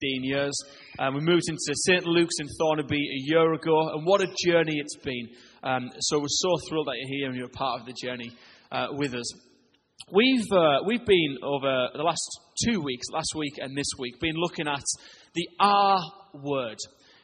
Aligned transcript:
years. 0.00 0.56
Um, 0.98 1.14
we 1.14 1.20
moved 1.20 1.44
into 1.48 1.74
St. 1.74 2.04
Luke's 2.04 2.36
in 2.40 2.46
Thornaby 2.60 2.96
a 2.96 3.20
year 3.24 3.52
ago, 3.52 3.90
and 3.94 4.06
what 4.06 4.20
a 4.20 4.26
journey 4.46 4.76
it's 4.78 4.96
been. 4.96 5.28
Um, 5.62 5.90
so 6.00 6.18
we're 6.18 6.26
so 6.28 6.50
thrilled 6.68 6.86
that 6.86 6.96
you're 6.98 7.18
here 7.18 7.28
and 7.28 7.36
you're 7.36 7.46
a 7.46 7.50
part 7.50 7.80
of 7.80 7.86
the 7.86 7.94
journey 8.00 8.32
uh, 8.70 8.88
with 8.92 9.14
us. 9.14 9.32
We've, 10.12 10.46
uh, 10.52 10.78
we've 10.86 11.04
been 11.04 11.38
over 11.42 11.88
the 11.94 12.02
last 12.02 12.40
two 12.64 12.80
weeks, 12.80 13.06
last 13.12 13.34
week 13.34 13.58
and 13.58 13.76
this 13.76 13.88
week, 13.98 14.20
been 14.20 14.36
looking 14.36 14.68
at 14.68 14.84
the 15.34 15.48
R 15.60 16.00
word. 16.34 16.78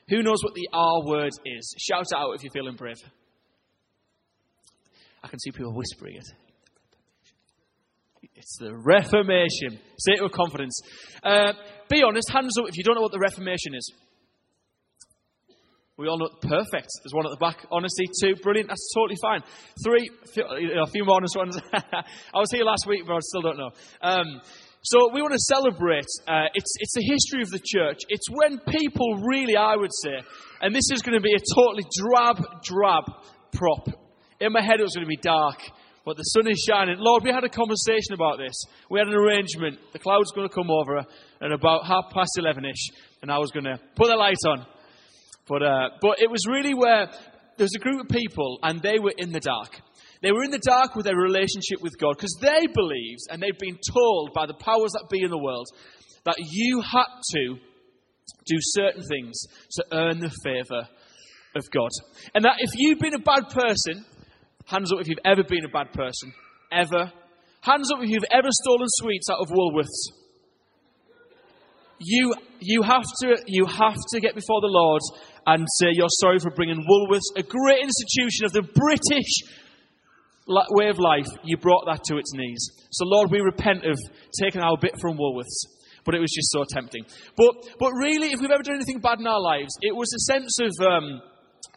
Who 0.09 0.22
knows 0.22 0.43
what 0.43 0.54
the 0.54 0.68
R 0.72 1.06
word 1.06 1.32
is? 1.46 1.75
Shout 1.79 2.06
out 2.14 2.34
if 2.34 2.43
you're 2.43 2.52
feeling 2.52 2.77
brave. 2.77 2.96
I 5.22 5.29
can 5.29 5.38
see 5.38 5.52
people 5.52 5.72
whispering 5.72 6.16
it. 6.16 6.27
It's 8.34 8.59
the 8.59 8.77
Reformation. 8.77 9.79
Say 9.98 10.12
it 10.14 10.22
with 10.22 10.32
confidence. 10.32 10.79
Uh, 11.22 11.52
be 11.95 12.02
honest, 12.02 12.30
hands 12.30 12.58
up 12.58 12.66
if 12.68 12.76
you 12.76 12.82
don't 12.82 12.96
know 12.96 13.02
what 13.02 13.12
the 13.12 13.18
Reformation 13.18 13.74
is. 13.74 13.92
We 15.96 16.09
all 16.09 16.19
know 16.19 16.28
perfect. 16.42 16.91
There's 17.05 17.14
one 17.14 17.24
at 17.24 17.30
the 17.30 17.38
back. 17.38 17.66
Honesty, 17.70 18.06
two, 18.20 18.34
brilliant. 18.42 18.69
That's 18.69 18.91
totally 18.92 19.14
fine. 19.23 19.42
Three, 19.84 20.10
a 20.42 20.91
few 20.91 21.05
more 21.05 21.16
honest 21.16 21.36
ones. 21.36 21.56
I 21.72 22.38
was 22.38 22.50
here 22.50 22.64
last 22.64 22.84
week, 22.88 23.06
but 23.06 23.14
I 23.14 23.19
still 23.20 23.42
don't 23.42 23.59
know. 23.59 23.70
Um, 24.02 24.41
so 24.83 25.14
we 25.14 25.22
want 25.22 25.34
to 25.34 25.46
celebrate. 25.55 26.10
Uh, 26.27 26.50
it's 26.52 26.74
it's 26.80 26.95
the 26.95 27.06
history 27.06 27.42
of 27.42 27.50
the 27.50 27.62
church. 27.62 28.00
It's 28.08 28.27
when 28.28 28.58
people 28.58 29.22
really, 29.22 29.55
I 29.56 29.77
would 29.77 29.95
say, 30.02 30.19
and 30.61 30.74
this 30.74 30.91
is 30.92 31.00
going 31.00 31.16
to 31.16 31.22
be 31.22 31.33
a 31.33 31.42
totally 31.55 31.86
drab, 31.95 32.42
drab 32.64 33.05
prop. 33.52 33.86
In 34.41 34.52
my 34.52 34.62
head, 34.62 34.80
it 34.80 34.83
was 34.83 34.97
going 34.97 35.06
to 35.06 35.08
be 35.08 35.22
dark 35.22 35.62
but 36.05 36.19
the 36.19 36.22
sun 36.22 36.48
is 36.48 36.62
shining. 36.69 36.97
Lord, 36.98 37.24
we 37.24 37.33
had 37.33 37.45
a 37.45 37.48
conversation 37.48 38.12
about 38.12 38.36
this. 38.36 38.52
We 38.91 38.98
had 38.98 39.08
an 39.08 39.14
arrangement. 39.14 39.78
The 39.92 39.98
cloud's 39.98 40.33
going 40.33 40.48
to 40.48 40.55
come 40.55 40.70
over 40.70 41.02
at 41.45 41.53
about 41.53 41.87
half 41.87 42.07
past 42.12 42.33
11 42.39 42.65
ish, 42.65 42.91
and 43.23 43.30
I 43.30 43.39
was 43.39 43.51
going 43.51 43.65
to 43.65 43.79
put 43.97 44.09
the 44.09 44.16
light 44.16 44.43
on. 44.48 44.66
But, 45.47 45.62
uh, 45.62 45.89
but 46.01 46.20
it 46.20 46.30
was 46.30 46.47
really 46.48 46.75
where 46.75 47.06
there 47.56 47.64
was 47.64 47.75
a 47.77 47.78
group 47.78 48.01
of 48.01 48.09
people, 48.09 48.59
and 48.62 48.81
they 48.81 48.98
were 48.98 49.12
in 49.17 49.31
the 49.31 49.41
dark. 49.41 49.81
They 50.23 50.33
were 50.33 50.42
in 50.42 50.51
the 50.51 50.59
dark 50.59 50.97
with 50.97 51.05
their 51.05 51.17
relationship 51.17 51.83
with 51.83 51.98
God 51.98 52.17
because 52.17 52.36
they 52.41 52.67
believed, 52.73 53.20
and 53.31 53.42
they'd 53.42 53.59
been 53.59 53.78
told 53.92 54.33
by 54.34 54.47
the 54.47 54.55
powers 54.55 54.92
that 54.92 55.09
be 55.11 55.23
in 55.23 55.31
the 55.31 55.39
world, 55.39 55.67
that 56.25 56.36
you 56.39 56.81
had 56.81 57.06
to 57.34 57.56
do 58.47 58.56
certain 58.61 59.03
things 59.06 59.45
to 59.73 59.84
earn 59.92 60.20
the 60.20 60.33
favour 60.42 60.89
of 61.55 61.70
God. 61.70 61.91
And 62.34 62.45
that 62.47 62.56
if 62.58 62.70
you've 62.75 62.98
been 62.98 63.14
a 63.14 63.19
bad 63.19 63.51
person, 63.51 64.06
Hands 64.67 64.91
up 64.92 65.01
if 65.01 65.08
you've 65.08 65.19
ever 65.25 65.45
been 65.45 65.64
a 65.64 65.69
bad 65.69 65.92
person. 65.92 66.33
Ever. 66.73 67.12
Hands 67.61 67.92
up 67.92 68.03
if 68.03 68.08
you've 68.08 68.25
ever 68.31 68.48
stolen 68.51 68.89
sweets 68.89 69.29
out 69.31 69.41
of 69.41 69.48
Woolworths. 69.48 70.23
You, 71.98 72.34
you, 72.61 72.83
have 72.83 73.05
to, 73.23 73.37
you 73.47 73.67
have 73.67 73.97
to 74.12 74.20
get 74.20 74.34
before 74.34 74.61
the 74.61 74.69
Lord 74.69 75.03
and 75.47 75.67
say 75.78 75.89
you're 75.92 76.09
sorry 76.20 76.39
for 76.39 76.51
bringing 76.51 76.84
Woolworths, 76.84 77.36
a 77.36 77.42
great 77.42 77.83
institution 77.83 78.47
of 78.47 78.53
the 78.53 78.62
British 78.62 79.42
way 80.47 80.89
of 80.89 80.98
life, 80.98 81.27
you 81.42 81.56
brought 81.56 81.84
that 81.86 82.05
to 82.05 82.17
its 82.19 82.33
knees. 82.34 82.70
So, 82.91 83.05
Lord, 83.06 83.31
we 83.31 83.41
repent 83.41 83.84
of 83.84 83.98
taking 84.41 84.61
our 84.61 84.77
bit 84.81 84.98
from 85.01 85.17
Woolworths. 85.17 85.67
But 86.05 86.14
it 86.14 86.20
was 86.20 86.33
just 86.33 86.53
so 86.53 86.64
tempting. 86.69 87.06
But, 87.34 87.55
but 87.78 87.91
really, 87.92 88.33
if 88.33 88.41
we've 88.41 88.51
ever 88.51 88.62
done 88.62 88.77
anything 88.77 89.01
bad 89.01 89.20
in 89.20 89.27
our 89.27 89.41
lives, 89.41 89.73
it 89.81 89.97
was 89.97 90.12
a 90.12 90.33
sense 90.33 90.58
of. 90.61 90.86
Um, 90.86 91.23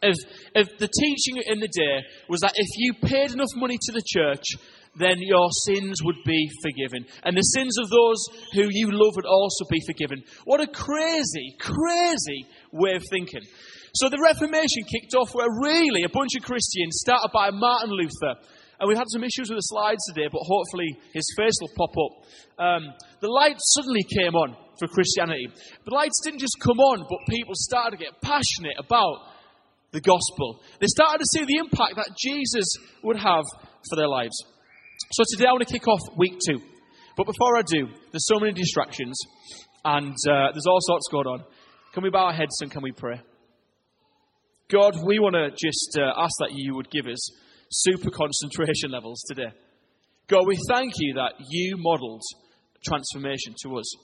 of, 0.02 0.14
of 0.54 0.68
the 0.78 0.86
teaching 0.86 1.42
in 1.46 1.58
the 1.58 1.66
day 1.66 2.06
was 2.28 2.40
that 2.40 2.52
if 2.54 2.68
you 2.76 2.92
paid 3.02 3.32
enough 3.32 3.48
money 3.56 3.76
to 3.80 3.92
the 3.92 4.02
church, 4.06 4.44
then 4.98 5.18
your 5.20 5.48
sins 5.66 6.02
would 6.02 6.18
be 6.24 6.50
forgiven. 6.62 7.06
And 7.24 7.36
the 7.36 7.42
sins 7.54 7.78
of 7.78 7.88
those 7.90 8.18
who 8.54 8.68
you 8.70 8.90
love 8.90 9.14
would 9.16 9.26
also 9.26 9.64
be 9.70 9.80
forgiven. 9.86 10.22
What 10.44 10.60
a 10.60 10.66
crazy, 10.66 11.56
crazy 11.58 12.46
way 12.72 12.94
of 12.94 13.02
thinking. 13.10 13.42
So 13.94 14.08
the 14.08 14.20
Reformation 14.22 14.84
kicked 14.84 15.14
off 15.14 15.34
where 15.34 15.48
really 15.62 16.04
a 16.04 16.08
bunch 16.08 16.36
of 16.36 16.44
Christians, 16.44 17.00
started 17.00 17.30
by 17.32 17.50
Martin 17.50 17.90
Luther, 17.90 18.38
and 18.80 18.86
we've 18.86 18.98
had 18.98 19.10
some 19.10 19.24
issues 19.24 19.50
with 19.50 19.58
the 19.58 19.74
slides 19.74 20.04
today, 20.06 20.28
but 20.30 20.42
hopefully 20.42 20.86
his 21.12 21.26
face 21.36 21.54
will 21.60 21.74
pop 21.74 21.94
up. 21.98 22.12
Um, 22.62 22.94
the 23.20 23.28
light 23.28 23.56
suddenly 23.74 24.04
came 24.04 24.34
on 24.34 24.54
for 24.78 24.86
Christianity. 24.86 25.48
The 25.84 25.94
lights 25.94 26.20
didn't 26.22 26.38
just 26.38 26.56
come 26.62 26.78
on, 26.78 27.04
but 27.08 27.18
people 27.28 27.54
started 27.54 27.98
to 27.98 28.04
get 28.04 28.20
passionate 28.22 28.78
about 28.78 29.34
the 29.90 30.00
gospel. 30.00 30.60
They 30.80 30.86
started 30.86 31.18
to 31.18 31.30
see 31.32 31.44
the 31.44 31.58
impact 31.58 31.96
that 31.96 32.14
Jesus 32.16 32.66
would 33.02 33.16
have 33.16 33.44
for 33.88 33.96
their 33.96 34.06
lives. 34.06 34.36
So 34.98 35.22
today 35.30 35.46
I 35.48 35.52
want 35.52 35.66
to 35.66 35.72
kick 35.72 35.86
off 35.86 36.00
week 36.16 36.38
two. 36.44 36.60
But 37.16 37.26
before 37.26 37.56
I 37.56 37.62
do, 37.62 37.86
there's 38.10 38.26
so 38.26 38.38
many 38.40 38.52
distractions 38.52 39.16
and 39.84 40.14
uh, 40.28 40.50
there's 40.52 40.66
all 40.66 40.80
sorts 40.80 41.08
going 41.10 41.26
on. 41.26 41.44
Can 41.94 42.02
we 42.02 42.10
bow 42.10 42.26
our 42.26 42.32
heads 42.32 42.60
and 42.60 42.70
can 42.70 42.82
we 42.82 42.92
pray? 42.92 43.20
God, 44.70 44.96
we 45.04 45.18
want 45.18 45.34
to 45.34 45.50
just 45.50 45.96
uh, 45.98 46.12
ask 46.16 46.32
that 46.40 46.50
you 46.52 46.74
would 46.74 46.90
give 46.90 47.06
us 47.06 47.30
super 47.70 48.10
concentration 48.10 48.90
levels 48.90 49.22
today. 49.28 49.52
God, 50.26 50.46
we 50.46 50.58
thank 50.68 50.92
you 50.98 51.14
that 51.14 51.34
you 51.48 51.76
modeled 51.78 52.22
transformation 52.84 53.54
to 53.62 53.78
us. 53.78 53.94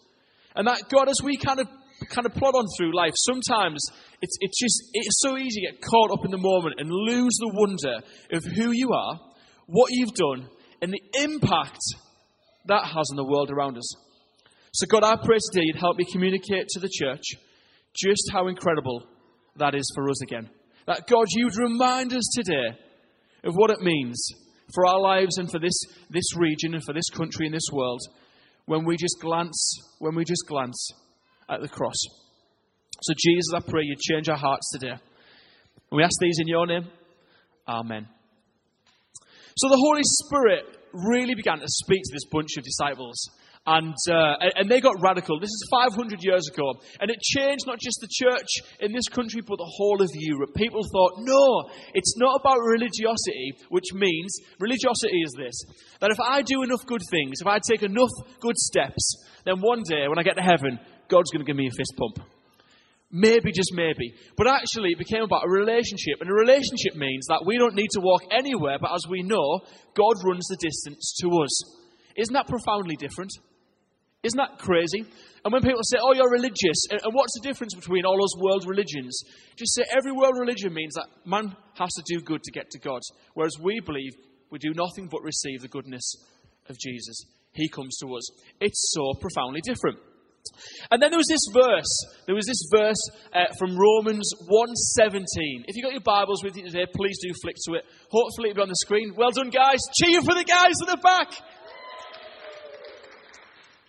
And 0.54 0.66
that, 0.68 0.88
God, 0.88 1.08
as 1.08 1.20
we 1.22 1.36
kind 1.36 1.58
of 1.60 1.66
kind 2.08 2.26
of 2.26 2.34
plod 2.34 2.54
on 2.54 2.66
through 2.78 2.96
life, 2.96 3.12
sometimes 3.16 3.84
it's, 4.22 4.36
it's 4.40 4.58
just 4.58 4.90
it's 4.94 5.20
so 5.20 5.36
easy 5.36 5.60
to 5.60 5.72
get 5.72 5.82
caught 5.82 6.12
up 6.12 6.24
in 6.24 6.30
the 6.30 6.38
moment 6.38 6.76
and 6.78 6.88
lose 6.88 7.36
the 7.40 7.50
wonder 7.52 8.00
of 8.32 8.44
who 8.56 8.70
you 8.70 8.90
are, 8.92 9.20
what 9.66 9.88
you've 9.90 10.14
done, 10.14 10.48
and 10.84 10.92
the 10.92 11.22
impact 11.22 11.80
that 12.66 12.84
has 12.84 13.08
on 13.10 13.16
the 13.16 13.24
world 13.24 13.50
around 13.50 13.78
us. 13.78 13.96
So, 14.74 14.86
God, 14.86 15.02
I 15.02 15.16
pray 15.16 15.38
today 15.50 15.64
you'd 15.64 15.80
help 15.80 15.96
me 15.96 16.04
communicate 16.12 16.68
to 16.68 16.80
the 16.80 16.90
church 16.92 17.22
just 17.96 18.30
how 18.30 18.48
incredible 18.48 19.02
that 19.56 19.74
is 19.74 19.90
for 19.94 20.10
us 20.10 20.22
again. 20.22 20.50
That, 20.86 21.06
God, 21.08 21.24
you'd 21.30 21.56
remind 21.56 22.12
us 22.12 22.28
today 22.34 22.76
of 23.44 23.54
what 23.54 23.70
it 23.70 23.80
means 23.80 24.28
for 24.74 24.86
our 24.86 25.00
lives 25.00 25.38
and 25.38 25.50
for 25.50 25.58
this, 25.58 25.72
this 26.10 26.36
region 26.36 26.74
and 26.74 26.84
for 26.84 26.92
this 26.92 27.08
country 27.08 27.46
and 27.46 27.54
this 27.54 27.70
world 27.72 28.02
when 28.66 28.84
we 28.84 28.98
just 28.98 29.16
glance, 29.22 29.78
when 30.00 30.14
we 30.14 30.24
just 30.24 30.44
glance 30.46 30.90
at 31.48 31.62
the 31.62 31.68
cross. 31.68 31.96
So, 33.00 33.14
Jesus, 33.16 33.54
I 33.54 33.60
pray 33.60 33.84
you 33.84 33.96
change 33.98 34.28
our 34.28 34.36
hearts 34.36 34.70
today. 34.70 34.92
And 34.92 35.00
we 35.96 36.02
ask 36.02 36.18
these 36.20 36.36
in 36.40 36.46
your 36.46 36.66
name. 36.66 36.88
Amen. 37.66 38.06
So, 39.56 39.68
the 39.68 39.76
Holy 39.76 40.02
Spirit 40.02 40.64
really 40.92 41.34
began 41.34 41.58
to 41.58 41.66
speak 41.66 42.02
to 42.02 42.12
this 42.12 42.24
bunch 42.30 42.56
of 42.56 42.64
disciples. 42.64 43.16
And, 43.66 43.94
uh, 44.10 44.36
and 44.56 44.70
they 44.70 44.80
got 44.80 45.00
radical. 45.00 45.40
This 45.40 45.48
is 45.48 45.68
500 45.70 46.22
years 46.22 46.48
ago. 46.52 46.74
And 47.00 47.10
it 47.10 47.18
changed 47.22 47.66
not 47.66 47.80
just 47.80 47.98
the 48.00 48.08
church 48.12 48.48
in 48.80 48.92
this 48.92 49.08
country, 49.08 49.40
but 49.40 49.56
the 49.56 49.72
whole 49.76 50.02
of 50.02 50.10
Europe. 50.12 50.54
People 50.54 50.82
thought, 50.92 51.14
no, 51.20 51.70
it's 51.94 52.14
not 52.18 52.40
about 52.40 52.58
religiosity, 52.60 53.56
which 53.70 53.94
means 53.94 54.36
religiosity 54.60 55.16
is 55.24 55.32
this 55.38 55.54
that 56.00 56.10
if 56.10 56.20
I 56.20 56.42
do 56.42 56.62
enough 56.62 56.84
good 56.84 57.02
things, 57.10 57.40
if 57.40 57.46
I 57.46 57.58
take 57.66 57.82
enough 57.82 58.10
good 58.40 58.58
steps, 58.58 59.24
then 59.46 59.60
one 59.60 59.82
day 59.88 60.08
when 60.08 60.18
I 60.18 60.22
get 60.22 60.36
to 60.36 60.42
heaven, 60.42 60.78
God's 61.08 61.30
going 61.30 61.44
to 61.44 61.46
give 61.46 61.56
me 61.56 61.68
a 61.68 61.76
fist 61.76 61.94
pump. 61.96 62.28
Maybe, 63.16 63.52
just 63.52 63.70
maybe. 63.72 64.12
But 64.36 64.48
actually, 64.48 64.90
it 64.90 64.98
became 64.98 65.22
about 65.22 65.46
a 65.46 65.48
relationship. 65.48 66.18
And 66.20 66.28
a 66.28 66.34
relationship 66.34 66.96
means 66.96 67.26
that 67.28 67.46
we 67.46 67.56
don't 67.56 67.76
need 67.76 67.90
to 67.92 68.00
walk 68.00 68.22
anywhere, 68.32 68.78
but 68.80 68.92
as 68.92 69.06
we 69.08 69.22
know, 69.22 69.60
God 69.94 70.14
runs 70.26 70.48
the 70.48 70.56
distance 70.56 71.14
to 71.22 71.28
us. 71.38 71.78
Isn't 72.16 72.34
that 72.34 72.48
profoundly 72.48 72.96
different? 72.96 73.30
Isn't 74.24 74.38
that 74.38 74.58
crazy? 74.58 75.06
And 75.44 75.52
when 75.52 75.62
people 75.62 75.82
say, 75.84 75.98
oh, 76.02 76.12
you're 76.12 76.30
religious, 76.30 76.88
and 76.90 77.12
what's 77.12 77.34
the 77.38 77.46
difference 77.46 77.74
between 77.74 78.04
all 78.04 78.18
those 78.18 78.42
world 78.42 78.64
religions? 78.66 79.16
Just 79.54 79.74
say 79.76 79.84
every 79.96 80.10
world 80.10 80.34
religion 80.36 80.74
means 80.74 80.94
that 80.94 81.06
man 81.24 81.54
has 81.78 81.92
to 81.92 82.02
do 82.06 82.20
good 82.20 82.42
to 82.42 82.50
get 82.50 82.68
to 82.70 82.80
God. 82.80 83.02
Whereas 83.34 83.54
we 83.62 83.78
believe 83.78 84.10
we 84.50 84.58
do 84.58 84.72
nothing 84.74 85.06
but 85.08 85.22
receive 85.22 85.60
the 85.60 85.68
goodness 85.68 86.16
of 86.68 86.76
Jesus. 86.80 87.26
He 87.52 87.68
comes 87.68 87.96
to 87.98 88.12
us. 88.16 88.28
It's 88.60 88.92
so 88.92 89.12
profoundly 89.20 89.60
different. 89.60 89.98
And 90.90 91.02
then 91.02 91.10
there 91.10 91.18
was 91.18 91.28
this 91.28 91.44
verse. 91.52 91.92
There 92.26 92.34
was 92.34 92.46
this 92.46 92.62
verse 92.72 93.00
uh, 93.32 93.52
from 93.58 93.76
Romans 93.76 94.30
1.17. 94.50 95.64
If 95.66 95.76
you've 95.76 95.84
got 95.84 95.92
your 95.92 96.00
Bibles 96.00 96.42
with 96.42 96.56
you 96.56 96.64
today, 96.64 96.86
please 96.94 97.18
do 97.22 97.32
flick 97.42 97.56
to 97.66 97.74
it. 97.74 97.84
Hopefully 98.10 98.50
it'll 98.50 98.60
be 98.60 98.62
on 98.62 98.68
the 98.68 98.76
screen. 98.76 99.14
Well 99.16 99.30
done, 99.30 99.50
guys. 99.50 99.80
Cheer 99.94 100.20
for 100.20 100.34
the 100.34 100.44
guys 100.44 100.74
at 100.82 100.88
the 100.88 100.98
back. 101.02 101.32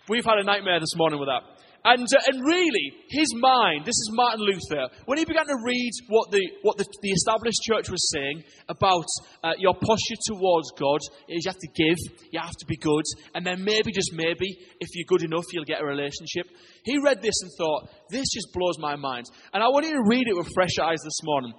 We've 0.08 0.24
had 0.24 0.38
a 0.38 0.44
nightmare 0.44 0.80
this 0.80 0.94
morning 0.96 1.18
with 1.18 1.28
that. 1.28 1.55
And, 1.86 2.02
uh, 2.02 2.18
and 2.26 2.44
really, 2.44 2.98
his 3.08 3.32
mind, 3.36 3.84
this 3.84 3.94
is 3.94 4.10
Martin 4.10 4.42
Luther, 4.42 4.90
when 5.04 5.18
he 5.18 5.24
began 5.24 5.46
to 5.46 5.54
read 5.64 5.92
what 6.08 6.32
the, 6.32 6.42
what 6.62 6.76
the, 6.78 6.84
the 7.00 7.10
established 7.10 7.62
church 7.62 7.88
was 7.88 8.10
saying 8.10 8.42
about 8.68 9.06
uh, 9.44 9.52
your 9.56 9.72
posture 9.72 10.18
towards 10.26 10.72
God, 10.76 10.98
is 11.28 11.46
you 11.46 11.50
have 11.50 11.62
to 11.62 11.70
give, 11.78 11.96
you 12.32 12.40
have 12.40 12.58
to 12.58 12.66
be 12.66 12.76
good, 12.76 13.04
and 13.36 13.46
then 13.46 13.62
maybe, 13.62 13.92
just 13.92 14.10
maybe, 14.12 14.58
if 14.80 14.88
you're 14.94 15.06
good 15.06 15.22
enough, 15.22 15.44
you'll 15.52 15.64
get 15.64 15.80
a 15.80 15.86
relationship. 15.86 16.50
He 16.82 16.98
read 16.98 17.22
this 17.22 17.40
and 17.42 17.52
thought, 17.56 17.88
this 18.10 18.26
just 18.34 18.52
blows 18.52 18.80
my 18.80 18.96
mind. 18.96 19.26
And 19.54 19.62
I 19.62 19.68
want 19.68 19.86
you 19.86 19.92
to 19.92 20.10
read 20.10 20.26
it 20.26 20.36
with 20.36 20.50
fresh 20.54 20.82
eyes 20.82 20.98
this 21.04 21.22
morning. 21.22 21.54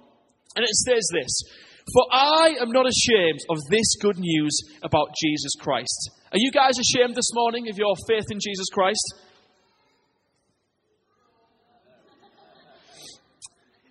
And 0.56 0.64
it 0.64 0.76
says 0.84 1.08
this 1.08 1.32
For 1.94 2.04
I 2.12 2.52
am 2.60 2.68
not 2.70 2.84
ashamed 2.84 3.40
of 3.48 3.56
this 3.70 3.96
good 4.02 4.18
news 4.18 4.52
about 4.82 5.14
Jesus 5.16 5.52
Christ. 5.58 6.10
Are 6.32 6.38
you 6.38 6.52
guys 6.52 6.76
ashamed 6.78 7.14
this 7.14 7.32
morning 7.32 7.70
of 7.70 7.78
your 7.78 7.94
faith 8.06 8.28
in 8.30 8.38
Jesus 8.44 8.68
Christ? 8.68 9.24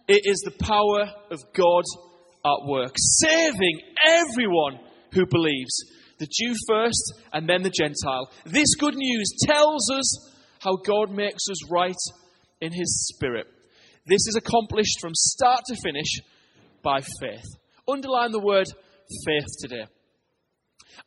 It 0.07 0.21
is 0.24 0.42
the 0.45 0.63
power 0.63 1.12
of 1.31 1.39
God 1.54 1.83
at 2.45 2.65
work, 2.65 2.95
saving 2.95 3.81
everyone 4.06 4.80
who 5.13 5.25
believes, 5.25 5.83
the 6.19 6.27
Jew 6.27 6.54
first 6.68 7.13
and 7.33 7.48
then 7.48 7.62
the 7.62 7.69
Gentile. 7.69 8.30
This 8.45 8.75
good 8.75 8.95
news 8.95 9.30
tells 9.45 9.92
us 9.92 10.33
how 10.59 10.77
God 10.77 11.12
makes 11.12 11.44
us 11.51 11.69
right 11.69 11.95
in 12.62 12.71
His 12.71 13.07
Spirit. 13.13 13.48
This 14.06 14.25
is 14.27 14.38
accomplished 14.38 15.00
from 15.01 15.13
start 15.13 15.62
to 15.68 15.75
finish 15.83 16.21
by 16.81 17.01
faith. 17.19 17.45
Underline 17.88 18.31
the 18.31 18.39
word 18.39 18.68
faith 19.25 19.48
today. 19.59 19.86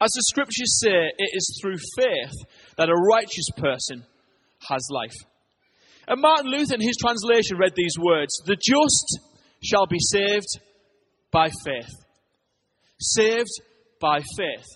As 0.00 0.10
the 0.10 0.22
scriptures 0.28 0.78
say, 0.80 1.10
it 1.16 1.30
is 1.32 1.58
through 1.60 1.76
faith 1.96 2.32
that 2.76 2.90
a 2.90 2.94
righteous 2.94 3.48
person 3.56 4.04
has 4.68 4.86
life. 4.90 5.14
And 6.10 6.20
Martin 6.20 6.50
Luther, 6.50 6.74
in 6.74 6.80
his 6.80 6.96
translation, 6.96 7.56
read 7.56 7.72
these 7.76 7.94
words 7.96 8.42
The 8.44 8.56
just 8.56 9.20
shall 9.62 9.86
be 9.86 10.00
saved 10.00 10.58
by 11.30 11.50
faith. 11.64 11.94
Saved 12.98 13.50
by 14.00 14.18
faith. 14.36 14.66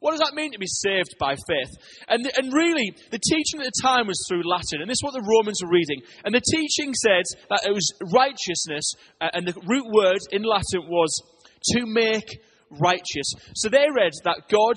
What 0.00 0.10
does 0.10 0.20
that 0.20 0.34
mean 0.34 0.50
to 0.50 0.58
be 0.58 0.66
saved 0.66 1.14
by 1.20 1.36
faith? 1.36 1.70
And, 2.08 2.28
and 2.36 2.52
really, 2.52 2.92
the 3.12 3.20
teaching 3.20 3.60
at 3.60 3.66
the 3.66 3.80
time 3.80 4.08
was 4.08 4.26
through 4.28 4.42
Latin, 4.44 4.80
and 4.80 4.90
this 4.90 4.96
is 4.96 5.04
what 5.04 5.14
the 5.14 5.22
Romans 5.22 5.60
were 5.62 5.70
reading. 5.70 6.02
And 6.24 6.34
the 6.34 6.40
teaching 6.40 6.92
said 6.94 7.22
that 7.48 7.64
it 7.64 7.72
was 7.72 7.88
righteousness, 8.12 8.94
uh, 9.20 9.28
and 9.32 9.46
the 9.46 9.54
root 9.64 9.86
word 9.94 10.18
in 10.32 10.42
Latin 10.42 10.88
was 10.88 11.14
to 11.74 11.86
make 11.86 12.26
righteous. 12.70 13.32
So 13.54 13.68
they 13.68 13.86
read 13.94 14.10
that 14.24 14.48
God 14.50 14.74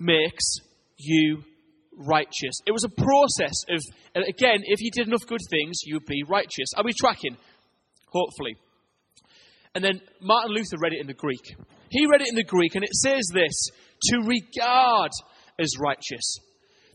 makes 0.00 0.56
you 0.96 1.44
righteous. 1.98 2.60
It 2.66 2.72
was 2.72 2.84
a 2.84 2.88
process 2.88 3.64
of, 3.68 3.82
again, 4.14 4.62
if 4.64 4.80
you 4.80 4.90
did 4.90 5.08
enough 5.08 5.26
good 5.26 5.40
things, 5.50 5.80
you 5.84 5.96
would 5.96 6.06
be 6.06 6.22
righteous. 6.28 6.72
Are 6.76 6.84
we 6.84 6.92
tracking? 6.92 7.36
Hopefully. 8.06 8.56
And 9.74 9.84
then 9.84 10.00
Martin 10.20 10.52
Luther 10.52 10.78
read 10.80 10.94
it 10.94 11.00
in 11.00 11.06
the 11.06 11.14
Greek. 11.14 11.56
He 11.90 12.06
read 12.06 12.22
it 12.22 12.28
in 12.28 12.34
the 12.34 12.44
Greek, 12.44 12.74
and 12.74 12.84
it 12.84 12.94
says 12.94 13.28
this 13.32 13.70
to 14.10 14.18
regard 14.18 15.10
as 15.58 15.72
righteous. 15.80 16.38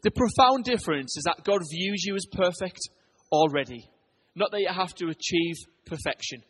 The 0.04 0.12
profound 0.12 0.66
difference 0.66 1.16
is 1.18 1.24
that 1.26 1.44
God 1.44 1.62
views 1.72 2.04
you 2.04 2.16
as 2.16 2.26
perfect 2.32 2.80
already, 3.32 3.90
not 4.36 4.52
that 4.52 4.62
you 4.62 4.70
have 4.70 4.94
to 4.96 5.08
achieve 5.08 5.56
perfection. 5.86 6.44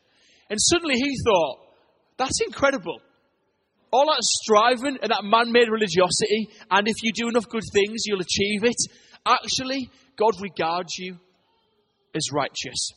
And 0.50 0.60
suddenly 0.60 0.96
he 0.96 1.16
thought, 1.26 1.60
that's 2.18 2.40
incredible. 2.46 3.00
All 3.94 4.07
that 4.07 4.24
striving 4.24 4.98
and 5.04 5.12
that 5.12 5.24
man 5.24 5.51
made 5.51 5.69
religiosity, 5.69 6.50
and 6.72 6.88
if 6.88 6.95
you 7.04 7.12
do 7.13 7.30
enough 7.30 7.48
good 7.48 7.62
things, 7.72 8.01
you'll 8.07 8.22
achieve 8.22 8.63
it. 8.63 8.81
Actually, 9.24 9.88
God 10.18 10.34
regards 10.42 10.98
you 10.98 11.19
as 12.16 12.24
righteous. 12.34 12.90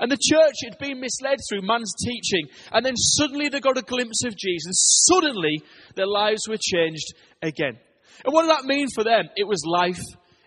And 0.00 0.10
the 0.10 0.16
church 0.16 0.54
had 0.64 0.78
been 0.78 0.98
misled 0.98 1.38
through 1.46 1.66
man's 1.66 1.92
teaching. 2.02 2.48
And 2.72 2.84
then 2.84 2.96
suddenly 2.96 3.50
they 3.50 3.60
got 3.60 3.76
a 3.76 3.82
glimpse 3.82 4.24
of 4.24 4.34
Jesus. 4.34 5.04
Suddenly 5.12 5.62
their 5.94 6.06
lives 6.06 6.48
were 6.48 6.56
changed 6.56 7.14
again. 7.42 7.78
And 8.24 8.32
what 8.32 8.42
did 8.42 8.50
that 8.50 8.64
mean 8.64 8.88
for 8.94 9.04
them? 9.04 9.28
It 9.36 9.46
was 9.46 9.62
life 9.66 10.02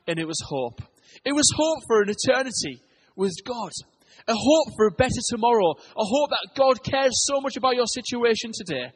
and 0.08 0.20
it 0.20 0.26
was 0.26 0.42
hope. 0.44 0.82
It 1.24 1.34
was 1.34 1.48
hope 1.56 1.80
for 1.88 2.02
an 2.02 2.10
eternity 2.10 2.82
with 3.16 3.34
God. 3.46 3.72
A 4.28 4.34
hope 4.34 4.74
for 4.76 4.88
a 4.88 4.92
better 4.92 5.22
tomorrow. 5.30 5.76
A 5.96 6.04
hope 6.04 6.32
that 6.32 6.58
God 6.58 6.84
cares 6.84 7.14
so 7.28 7.40
much 7.40 7.56
about 7.58 7.76
your 7.76 7.86
situation 7.86 8.52
today 8.54 8.92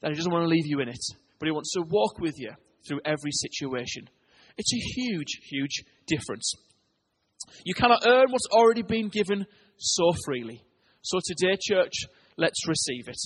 that 0.00 0.10
He 0.10 0.16
doesn't 0.16 0.32
want 0.32 0.44
to 0.44 0.48
leave 0.48 0.66
you 0.66 0.80
in 0.80 0.88
it, 0.88 1.04
but 1.38 1.46
He 1.46 1.52
wants 1.52 1.72
to 1.72 1.82
walk 1.82 2.18
with 2.18 2.34
you 2.38 2.52
through 2.86 3.00
every 3.04 3.32
situation. 3.32 4.08
It's 4.56 4.72
a 4.72 5.00
huge, 5.00 5.40
huge 5.50 5.84
difference. 6.06 6.52
You 7.64 7.74
cannot 7.74 8.06
earn 8.06 8.30
what's 8.30 8.48
already 8.50 8.82
been 8.82 9.08
given 9.08 9.46
so 9.76 10.12
freely. 10.24 10.62
So 11.02 11.18
today, 11.24 11.56
church, 11.60 11.92
let's 12.36 12.66
receive 12.66 13.08
it. 13.08 13.18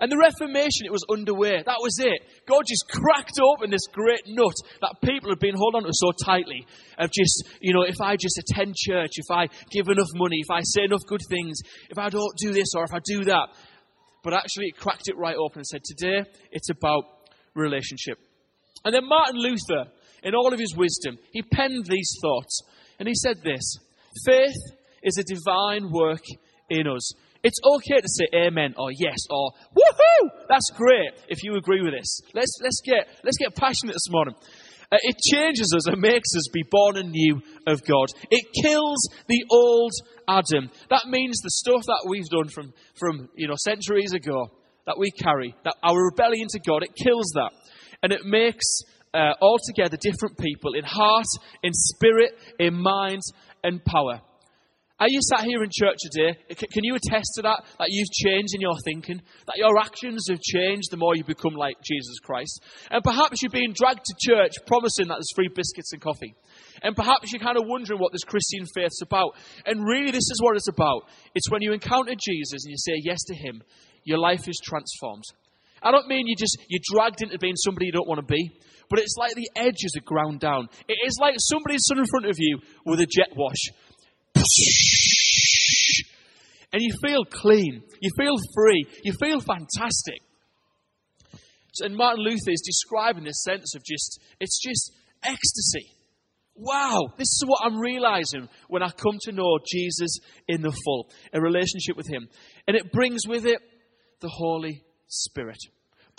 And 0.00 0.10
the 0.10 0.18
Reformation, 0.18 0.84
it 0.84 0.92
was 0.92 1.04
underway. 1.10 1.62
That 1.64 1.78
was 1.80 1.98
it. 1.98 2.22
God 2.48 2.62
just 2.66 2.88
cracked 2.90 3.38
open 3.40 3.70
this 3.70 3.86
great 3.92 4.22
nut 4.26 4.54
that 4.80 4.96
people 5.02 5.30
had 5.30 5.38
been 5.38 5.54
holding 5.54 5.82
on 5.82 5.86
to 5.86 5.92
so 5.92 6.10
tightly. 6.24 6.66
Of 6.98 7.10
just, 7.12 7.44
you 7.60 7.72
know, 7.72 7.82
if 7.82 8.00
I 8.00 8.16
just 8.16 8.38
attend 8.38 8.74
church, 8.74 9.12
if 9.14 9.30
I 9.30 9.46
give 9.70 9.88
enough 9.88 10.10
money, 10.14 10.38
if 10.40 10.50
I 10.50 10.60
say 10.62 10.84
enough 10.84 11.06
good 11.06 11.22
things, 11.28 11.58
if 11.90 11.98
I 11.98 12.08
don't 12.08 12.34
do 12.38 12.52
this 12.52 12.74
or 12.74 12.84
if 12.84 12.92
I 12.92 13.00
do 13.04 13.24
that. 13.24 13.48
But 14.26 14.34
actually, 14.34 14.66
it 14.66 14.76
cracked 14.76 15.06
it 15.06 15.16
right 15.16 15.36
open 15.36 15.60
and 15.60 15.66
said, 15.66 15.84
today, 15.84 16.28
it's 16.50 16.68
about 16.68 17.04
relationship. 17.54 18.18
And 18.84 18.92
then 18.92 19.08
Martin 19.08 19.36
Luther, 19.36 19.88
in 20.24 20.34
all 20.34 20.52
of 20.52 20.58
his 20.58 20.74
wisdom, 20.76 21.16
he 21.30 21.42
penned 21.42 21.86
these 21.88 22.10
thoughts. 22.20 22.60
And 22.98 23.06
he 23.06 23.14
said 23.14 23.36
this 23.44 23.62
Faith 24.26 24.56
is 25.04 25.16
a 25.16 25.22
divine 25.22 25.92
work 25.92 26.24
in 26.70 26.88
us. 26.88 27.12
It's 27.44 27.60
okay 27.64 28.00
to 28.00 28.08
say 28.08 28.26
amen 28.34 28.74
or 28.76 28.88
yes 28.90 29.18
or 29.30 29.52
woohoo! 29.78 30.30
That's 30.48 30.72
great 30.74 31.12
if 31.28 31.44
you 31.44 31.54
agree 31.54 31.82
with 31.82 31.92
this. 31.92 32.20
Let's, 32.34 32.58
let's, 32.60 32.80
get, 32.84 33.06
let's 33.22 33.38
get 33.38 33.54
passionate 33.54 33.92
this 33.92 34.10
morning. 34.10 34.34
Uh, 34.92 34.98
it 35.02 35.16
changes 35.32 35.72
us 35.74 35.86
and 35.88 36.00
makes 36.00 36.28
us 36.36 36.48
be 36.52 36.64
born 36.70 36.96
anew 36.96 37.40
of 37.66 37.84
God. 37.84 38.06
It 38.30 38.44
kills 38.62 39.08
the 39.28 39.44
old 39.50 39.92
Adam. 40.28 40.70
That 40.90 41.06
means 41.08 41.38
the 41.42 41.50
stuff 41.50 41.82
that 41.86 42.06
we've 42.08 42.28
done 42.28 42.48
from, 42.48 42.72
from 42.98 43.28
you 43.34 43.48
know, 43.48 43.56
centuries 43.58 44.12
ago 44.12 44.50
that 44.86 44.98
we 44.98 45.10
carry, 45.10 45.54
that 45.64 45.74
our 45.82 46.04
rebellion 46.04 46.46
to 46.50 46.60
God, 46.60 46.82
it 46.82 46.94
kills 47.02 47.30
that. 47.34 47.50
And 48.02 48.12
it 48.12 48.24
makes 48.24 48.64
uh, 49.14 49.32
altogether 49.40 49.96
different 50.00 50.38
people 50.38 50.74
in 50.74 50.84
heart, 50.84 51.26
in 51.62 51.72
spirit, 51.72 52.32
in 52.58 52.74
mind, 52.74 53.22
and 53.64 53.84
power. 53.84 54.20
Are 54.98 55.10
you 55.10 55.20
sat 55.20 55.44
here 55.44 55.62
in 55.62 55.68
church 55.70 55.98
today? 56.10 56.38
Can 56.56 56.82
you 56.82 56.94
attest 56.94 57.32
to 57.36 57.42
that? 57.42 57.64
That 57.78 57.88
you've 57.90 58.10
changed 58.10 58.54
in 58.54 58.62
your 58.62 58.76
thinking? 58.82 59.20
That 59.46 59.58
your 59.58 59.78
actions 59.78 60.24
have 60.30 60.40
changed 60.40 60.90
the 60.90 60.96
more 60.96 61.14
you 61.14 61.22
become 61.22 61.52
like 61.52 61.76
Jesus 61.84 62.18
Christ? 62.18 62.62
And 62.90 63.04
perhaps 63.04 63.42
you're 63.42 63.50
being 63.50 63.74
dragged 63.76 64.06
to 64.06 64.14
church 64.18 64.52
promising 64.66 65.08
that 65.08 65.16
there's 65.16 65.34
free 65.34 65.50
biscuits 65.54 65.92
and 65.92 66.00
coffee. 66.00 66.34
And 66.82 66.96
perhaps 66.96 67.30
you're 67.30 67.44
kind 67.44 67.58
of 67.58 67.64
wondering 67.66 68.00
what 68.00 68.12
this 68.12 68.24
Christian 68.24 68.64
faith's 68.74 69.02
about. 69.02 69.36
And 69.66 69.84
really, 69.86 70.12
this 70.12 70.30
is 70.32 70.40
what 70.40 70.56
it's 70.56 70.68
about. 70.68 71.02
It's 71.34 71.50
when 71.50 71.60
you 71.60 71.74
encounter 71.74 72.14
Jesus 72.18 72.64
and 72.64 72.70
you 72.70 72.78
say 72.78 72.98
yes 73.04 73.22
to 73.24 73.34
Him, 73.34 73.62
your 74.04 74.18
life 74.18 74.48
is 74.48 74.58
transformed. 74.64 75.24
I 75.82 75.90
don't 75.90 76.08
mean 76.08 76.26
you 76.26 76.36
just, 76.36 76.56
you're 76.68 76.80
dragged 76.90 77.20
into 77.20 77.38
being 77.38 77.56
somebody 77.56 77.86
you 77.86 77.92
don't 77.92 78.08
want 78.08 78.26
to 78.26 78.34
be, 78.34 78.50
but 78.88 78.98
it's 78.98 79.16
like 79.18 79.34
the 79.34 79.50
edges 79.56 79.94
are 79.96 80.04
ground 80.04 80.40
down. 80.40 80.68
It 80.88 80.96
is 81.04 81.18
like 81.20 81.34
somebody 81.38 81.76
stood 81.78 81.98
in 81.98 82.06
front 82.06 82.26
of 82.26 82.36
you 82.38 82.60
with 82.86 83.00
a 83.00 83.06
jet 83.06 83.28
wash 83.36 83.60
and 86.72 86.82
you 86.82 86.92
feel 87.02 87.24
clean, 87.24 87.82
you 88.00 88.10
feel 88.18 88.36
free, 88.54 88.86
you 89.02 89.12
feel 89.20 89.40
fantastic. 89.40 90.20
And 91.80 91.96
Martin 91.96 92.24
Luther 92.24 92.50
is 92.50 92.62
describing 92.64 93.24
this 93.24 93.42
sense 93.44 93.74
of 93.74 93.84
just, 93.84 94.20
it's 94.40 94.58
just 94.62 94.92
ecstasy. 95.22 95.90
Wow, 96.54 97.12
this 97.18 97.28
is 97.28 97.44
what 97.46 97.60
I'm 97.64 97.78
realizing 97.78 98.48
when 98.68 98.82
I 98.82 98.90
come 98.90 99.18
to 99.22 99.32
know 99.32 99.58
Jesus 99.70 100.18
in 100.48 100.62
the 100.62 100.72
full, 100.72 101.10
a 101.34 101.40
relationship 101.40 101.96
with 101.96 102.08
Him. 102.08 102.28
And 102.66 102.76
it 102.76 102.92
brings 102.92 103.26
with 103.28 103.44
it 103.44 103.58
the 104.20 104.30
Holy 104.30 104.82
Spirit. 105.06 105.58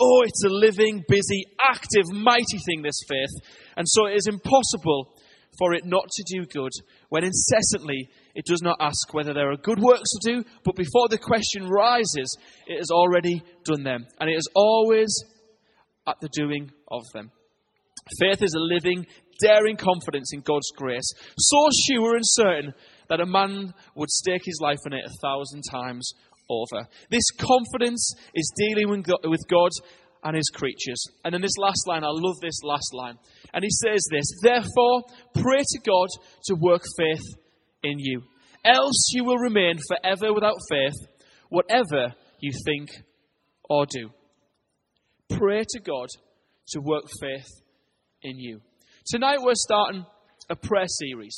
Oh, 0.00 0.22
it's 0.22 0.44
a 0.44 0.48
living, 0.48 1.04
busy, 1.08 1.44
active, 1.60 2.04
mighty 2.12 2.58
thing, 2.64 2.82
this 2.82 3.00
faith. 3.08 3.50
And 3.76 3.86
so 3.88 4.06
it 4.06 4.14
is 4.14 4.28
impossible 4.28 5.12
for 5.58 5.74
it 5.74 5.84
not 5.84 6.04
to 6.08 6.36
do 6.36 6.46
good 6.46 6.72
when 7.08 7.24
incessantly 7.24 8.08
it 8.34 8.44
does 8.46 8.62
not 8.62 8.76
ask 8.80 9.12
whether 9.12 9.34
there 9.34 9.50
are 9.50 9.56
good 9.56 9.80
works 9.80 10.10
to 10.20 10.32
do, 10.32 10.44
but 10.64 10.76
before 10.76 11.08
the 11.08 11.18
question 11.18 11.68
rises, 11.68 12.36
it 12.66 12.78
has 12.78 12.90
already 12.90 13.42
done 13.64 13.82
them. 13.82 14.06
And 14.20 14.30
it 14.30 14.34
is 14.34 14.48
always 14.54 15.12
at 16.06 16.20
the 16.20 16.28
doing 16.32 16.70
of 16.90 17.02
them. 17.12 17.30
Faith 18.20 18.42
is 18.42 18.54
a 18.54 18.60
living, 18.60 19.06
daring 19.40 19.76
confidence 19.76 20.32
in 20.32 20.40
God's 20.40 20.70
grace, 20.76 21.12
so 21.38 21.68
sure 21.86 22.14
and 22.14 22.24
certain 22.24 22.74
that 23.08 23.20
a 23.20 23.26
man 23.26 23.74
would 23.94 24.10
stake 24.10 24.42
his 24.44 24.58
life 24.62 24.78
on 24.86 24.92
it 24.92 25.04
a 25.04 25.18
thousand 25.20 25.62
times 25.70 26.10
over. 26.48 26.86
This 27.10 27.30
confidence 27.38 28.14
is 28.34 28.52
dealing 28.56 28.88
with 28.88 29.48
God 29.48 29.70
and 30.24 30.36
his 30.36 30.50
creatures. 30.54 31.02
And 31.24 31.34
in 31.34 31.42
this 31.42 31.56
last 31.58 31.86
line, 31.86 32.04
I 32.04 32.10
love 32.10 32.36
this 32.40 32.60
last 32.62 32.92
line. 32.92 33.16
And 33.54 33.64
he 33.64 33.70
says 33.70 34.06
this 34.10 34.26
Therefore, 34.42 35.02
pray 35.34 35.60
to 35.60 35.78
God 35.84 36.08
to 36.46 36.54
work 36.54 36.82
faith 36.98 37.24
in 37.82 37.98
you. 37.98 38.22
Else 38.64 39.10
you 39.12 39.24
will 39.24 39.38
remain 39.38 39.78
forever 39.88 40.32
without 40.34 40.56
faith, 40.68 40.94
whatever 41.48 42.14
you 42.40 42.52
think 42.64 42.88
or 43.68 43.86
do. 43.86 44.10
Pray 45.30 45.64
to 45.68 45.80
God 45.80 46.08
to 46.68 46.80
work 46.80 47.04
faith 47.20 47.46
in 48.22 48.38
you. 48.38 48.60
Tonight 49.06 49.38
we're 49.40 49.52
starting 49.54 50.04
a 50.50 50.56
prayer 50.56 50.86
series 50.86 51.36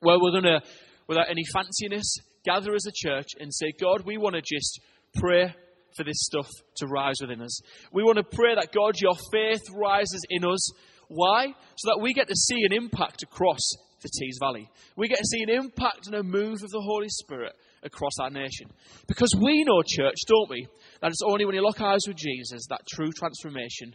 where 0.00 0.18
we're 0.20 0.32
going 0.32 0.44
to, 0.44 0.60
without 1.08 1.30
any 1.30 1.42
fanciness, 1.54 2.04
gather 2.44 2.74
as 2.74 2.86
a 2.86 2.92
church 2.94 3.28
and 3.40 3.52
say, 3.52 3.72
God, 3.80 4.04
we 4.04 4.18
want 4.18 4.34
to 4.36 4.42
just 4.42 4.80
pray 5.14 5.54
for 5.96 6.04
this 6.04 6.16
stuff 6.18 6.48
to 6.76 6.86
rise 6.86 7.16
within 7.20 7.40
us. 7.40 7.60
We 7.92 8.02
want 8.02 8.18
to 8.18 8.24
pray 8.24 8.54
that 8.54 8.72
God, 8.72 9.00
your 9.00 9.16
faith 9.32 9.62
rises 9.72 10.22
in 10.30 10.44
us. 10.44 10.70
Why? 11.08 11.46
So 11.76 11.90
that 11.90 12.00
we 12.02 12.12
get 12.12 12.28
to 12.28 12.34
see 12.34 12.64
an 12.64 12.72
impact 12.72 13.22
across 13.22 13.60
the 14.02 14.08
Tees 14.08 14.38
Valley. 14.40 14.68
We 14.96 15.08
get 15.08 15.18
to 15.18 15.26
see 15.26 15.42
an 15.42 15.50
impact 15.50 16.06
and 16.06 16.14
a 16.14 16.22
move 16.22 16.62
of 16.62 16.70
the 16.70 16.80
Holy 16.80 17.08
Spirit 17.08 17.54
across 17.82 18.12
our 18.20 18.30
nation. 18.30 18.68
Because 19.06 19.34
we 19.40 19.64
know, 19.64 19.82
church, 19.86 20.16
don't 20.26 20.50
we, 20.50 20.66
that 21.00 21.10
it's 21.10 21.22
only 21.24 21.44
when 21.44 21.54
you 21.54 21.64
lock 21.64 21.80
eyes 21.80 22.04
with 22.06 22.16
Jesus 22.16 22.66
that 22.68 22.86
true 22.88 23.10
transformation 23.12 23.94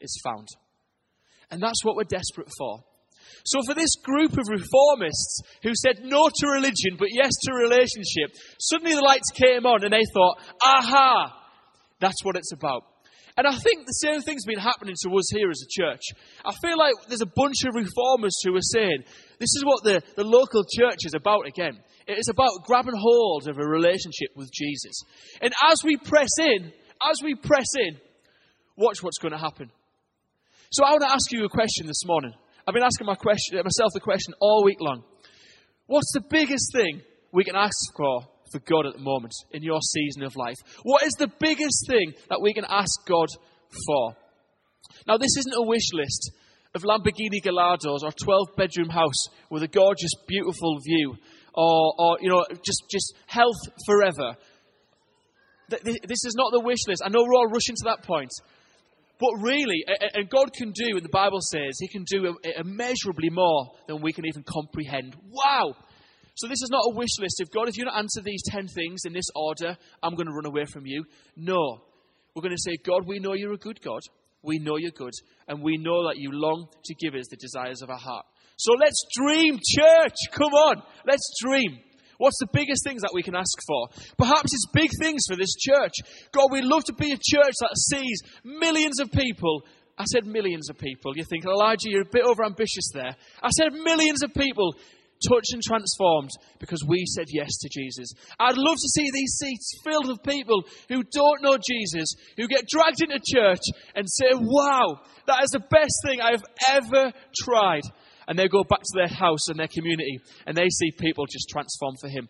is 0.00 0.20
found. 0.24 0.48
And 1.50 1.62
that's 1.62 1.84
what 1.84 1.96
we're 1.96 2.04
desperate 2.04 2.48
for. 2.56 2.84
So, 3.44 3.60
for 3.66 3.74
this 3.74 3.96
group 4.02 4.32
of 4.32 4.46
reformists 4.46 5.42
who 5.62 5.72
said 5.74 6.04
no 6.04 6.28
to 6.28 6.46
religion 6.48 6.96
but 6.98 7.08
yes 7.10 7.32
to 7.44 7.54
relationship, 7.54 8.36
suddenly 8.58 8.94
the 8.94 9.02
lights 9.02 9.30
came 9.30 9.66
on 9.66 9.84
and 9.84 9.92
they 9.92 10.04
thought, 10.12 10.38
aha, 10.64 11.36
that's 12.00 12.24
what 12.24 12.36
it's 12.36 12.52
about. 12.52 12.84
And 13.36 13.46
I 13.46 13.56
think 13.56 13.86
the 13.86 13.92
same 13.92 14.20
thing's 14.20 14.44
been 14.44 14.58
happening 14.58 14.94
to 15.02 15.16
us 15.16 15.30
here 15.32 15.50
as 15.50 15.62
a 15.62 15.82
church. 15.82 16.02
I 16.44 16.52
feel 16.60 16.76
like 16.76 16.94
there's 17.08 17.22
a 17.22 17.32
bunch 17.34 17.64
of 17.64 17.74
reformers 17.74 18.36
who 18.44 18.54
are 18.54 18.60
saying, 18.60 19.04
this 19.38 19.54
is 19.56 19.64
what 19.64 19.82
the, 19.84 20.02
the 20.16 20.24
local 20.24 20.64
church 20.64 21.06
is 21.06 21.14
about 21.14 21.46
again. 21.46 21.78
It 22.06 22.18
is 22.18 22.28
about 22.28 22.64
grabbing 22.64 22.96
hold 22.98 23.48
of 23.48 23.56
a 23.56 23.64
relationship 23.64 24.30
with 24.34 24.50
Jesus. 24.52 24.92
And 25.40 25.54
as 25.70 25.82
we 25.84 25.96
press 25.96 26.28
in, 26.38 26.72
as 27.08 27.22
we 27.22 27.34
press 27.34 27.68
in, 27.78 27.96
watch 28.76 29.02
what's 29.02 29.18
going 29.18 29.32
to 29.32 29.38
happen. 29.38 29.70
So 30.72 30.84
I 30.84 30.90
want 30.90 31.02
to 31.02 31.12
ask 31.12 31.32
you 31.32 31.44
a 31.44 31.48
question 31.48 31.86
this 31.86 32.04
morning. 32.04 32.32
I've 32.66 32.74
been 32.74 32.82
asking 32.82 33.06
my 33.06 33.14
question, 33.14 33.56
myself 33.56 33.92
the 33.94 34.00
question 34.00 34.34
all 34.40 34.64
week 34.64 34.80
long. 34.80 35.02
What's 35.86 36.12
the 36.12 36.20
biggest 36.20 36.72
thing 36.72 37.02
we 37.32 37.44
can 37.44 37.56
ask 37.56 37.76
for 37.96 38.22
for 38.52 38.58
God 38.60 38.86
at 38.86 38.94
the 38.94 39.02
moment 39.02 39.32
in 39.52 39.62
your 39.62 39.80
season 39.80 40.22
of 40.22 40.36
life? 40.36 40.56
What 40.82 41.04
is 41.04 41.14
the 41.18 41.30
biggest 41.40 41.86
thing 41.88 42.12
that 42.28 42.40
we 42.40 42.52
can 42.52 42.64
ask 42.68 43.06
God 43.06 43.28
for? 43.86 44.16
Now, 45.06 45.16
this 45.16 45.36
isn't 45.38 45.54
a 45.54 45.66
wish 45.66 45.92
list 45.92 46.32
of 46.74 46.82
Lamborghini 46.82 47.42
Gallardos 47.42 48.02
or 48.02 48.08
a 48.08 48.24
12 48.24 48.56
bedroom 48.56 48.88
house 48.88 49.26
with 49.50 49.62
a 49.62 49.68
gorgeous, 49.68 50.12
beautiful 50.28 50.78
view 50.84 51.16
or, 51.54 51.94
or 51.98 52.18
you 52.20 52.28
know, 52.28 52.44
just, 52.64 52.84
just 52.90 53.14
health 53.26 53.58
forever. 53.86 54.36
This 55.68 56.24
is 56.24 56.34
not 56.36 56.52
the 56.52 56.60
wish 56.60 56.86
list. 56.88 57.02
I 57.04 57.08
know 57.08 57.22
we're 57.22 57.34
all 57.34 57.48
rushing 57.48 57.76
to 57.76 57.84
that 57.84 58.02
point. 58.02 58.30
But 59.20 59.32
really, 59.42 59.84
and 60.14 60.30
God 60.30 60.52
can 60.54 60.72
do, 60.72 60.96
and 60.96 61.04
the 61.04 61.10
Bible 61.10 61.40
says, 61.42 61.76
He 61.78 61.88
can 61.88 62.04
do 62.04 62.36
immeasurably 62.56 63.28
more 63.30 63.72
than 63.86 64.00
we 64.00 64.12
can 64.12 64.26
even 64.26 64.42
comprehend. 64.42 65.14
Wow! 65.30 65.74
So 66.36 66.48
this 66.48 66.62
is 66.62 66.70
not 66.70 66.86
a 66.86 66.96
wish 66.96 67.18
list 67.18 67.40
of 67.42 67.50
God, 67.50 67.68
if 67.68 67.76
you 67.76 67.84
don't 67.84 67.98
answer 67.98 68.22
these 68.22 68.42
10 68.46 68.68
things 68.68 69.02
in 69.04 69.12
this 69.12 69.28
order, 69.34 69.76
I'm 70.02 70.14
going 70.14 70.26
to 70.26 70.32
run 70.32 70.46
away 70.46 70.64
from 70.64 70.86
you. 70.86 71.04
No. 71.36 71.82
We're 72.34 72.42
going 72.42 72.56
to 72.56 72.62
say, 72.62 72.78
God, 72.82 73.06
we 73.06 73.18
know 73.18 73.34
you're 73.34 73.52
a 73.52 73.58
good 73.58 73.82
God. 73.82 74.00
We 74.42 74.58
know 74.58 74.76
you're 74.78 74.90
good. 74.90 75.12
And 75.48 75.62
we 75.62 75.76
know 75.76 76.08
that 76.08 76.16
you 76.16 76.30
long 76.32 76.68
to 76.84 76.94
give 76.94 77.14
us 77.14 77.26
the 77.28 77.36
desires 77.36 77.82
of 77.82 77.90
our 77.90 77.98
heart. 77.98 78.24
So 78.56 78.72
let's 78.72 79.04
dream, 79.14 79.58
church. 79.58 80.16
Come 80.32 80.54
on. 80.54 80.82
Let's 81.06 81.30
dream. 81.42 81.80
What's 82.20 82.36
the 82.38 82.52
biggest 82.52 82.84
things 82.84 83.00
that 83.00 83.14
we 83.14 83.22
can 83.22 83.34
ask 83.34 83.56
for? 83.66 83.88
Perhaps 84.18 84.52
it's 84.52 84.66
big 84.74 84.90
things 85.00 85.22
for 85.26 85.36
this 85.36 85.54
church. 85.56 86.04
God, 86.32 86.52
we'd 86.52 86.64
love 86.64 86.84
to 86.84 86.92
be 86.92 87.12
a 87.12 87.16
church 87.16 87.54
that 87.60 87.72
sees 87.88 88.20
millions 88.44 89.00
of 89.00 89.10
people. 89.10 89.62
I 89.96 90.04
said 90.04 90.26
millions 90.26 90.68
of 90.68 90.76
people. 90.76 91.16
You 91.16 91.24
think, 91.24 91.46
Elijah, 91.46 91.88
you're 91.88 92.02
a 92.02 92.12
bit 92.12 92.26
overambitious 92.26 92.92
there. 92.92 93.16
I 93.42 93.48
said 93.48 93.72
millions 93.72 94.22
of 94.22 94.34
people 94.34 94.74
touched 95.26 95.54
and 95.54 95.62
transformed 95.62 96.28
because 96.58 96.84
we 96.86 97.06
said 97.06 97.24
yes 97.28 97.56
to 97.62 97.70
Jesus. 97.72 98.12
I'd 98.38 98.58
love 98.58 98.76
to 98.76 98.88
see 98.94 99.08
these 99.10 99.38
seats 99.40 99.80
filled 99.82 100.08
with 100.08 100.22
people 100.22 100.64
who 100.90 101.02
don't 101.02 101.40
know 101.42 101.56
Jesus, 101.56 102.12
who 102.36 102.48
get 102.48 102.68
dragged 102.68 103.00
into 103.00 103.18
church 103.24 103.64
and 103.94 104.06
say, 104.06 104.32
Wow, 104.34 105.00
that 105.26 105.42
is 105.42 105.50
the 105.50 105.60
best 105.60 105.94
thing 106.04 106.20
I've 106.20 106.44
ever 106.68 107.14
tried 107.34 107.84
and 108.30 108.38
they 108.38 108.46
go 108.46 108.62
back 108.62 108.78
to 108.78 108.94
their 108.94 109.08
house 109.08 109.48
and 109.48 109.58
their 109.58 109.66
community 109.66 110.20
and 110.46 110.56
they 110.56 110.68
see 110.70 110.92
people 110.92 111.26
just 111.26 111.48
transform 111.50 111.96
for 112.00 112.08
Him. 112.08 112.28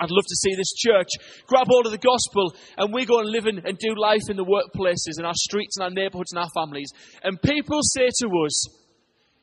I'd 0.00 0.10
love 0.10 0.24
to 0.26 0.36
see 0.36 0.54
this 0.56 0.72
church 0.72 1.08
grab 1.46 1.66
hold 1.68 1.84
of 1.84 1.92
the 1.92 1.98
gospel 1.98 2.56
and 2.78 2.92
we 2.92 3.04
go 3.04 3.20
and 3.20 3.28
live 3.28 3.46
in, 3.46 3.60
and 3.64 3.78
do 3.78 3.94
life 3.94 4.28
in 4.30 4.38
the 4.38 4.44
workplaces, 4.44 5.18
in 5.18 5.26
our 5.26 5.36
streets, 5.36 5.76
in 5.78 5.84
our 5.84 5.90
neighborhoods, 5.90 6.32
in 6.32 6.38
our 6.38 6.48
families. 6.56 6.90
And 7.22 7.40
people 7.40 7.80
say 7.82 8.08
to 8.20 8.28
us, 8.46 8.68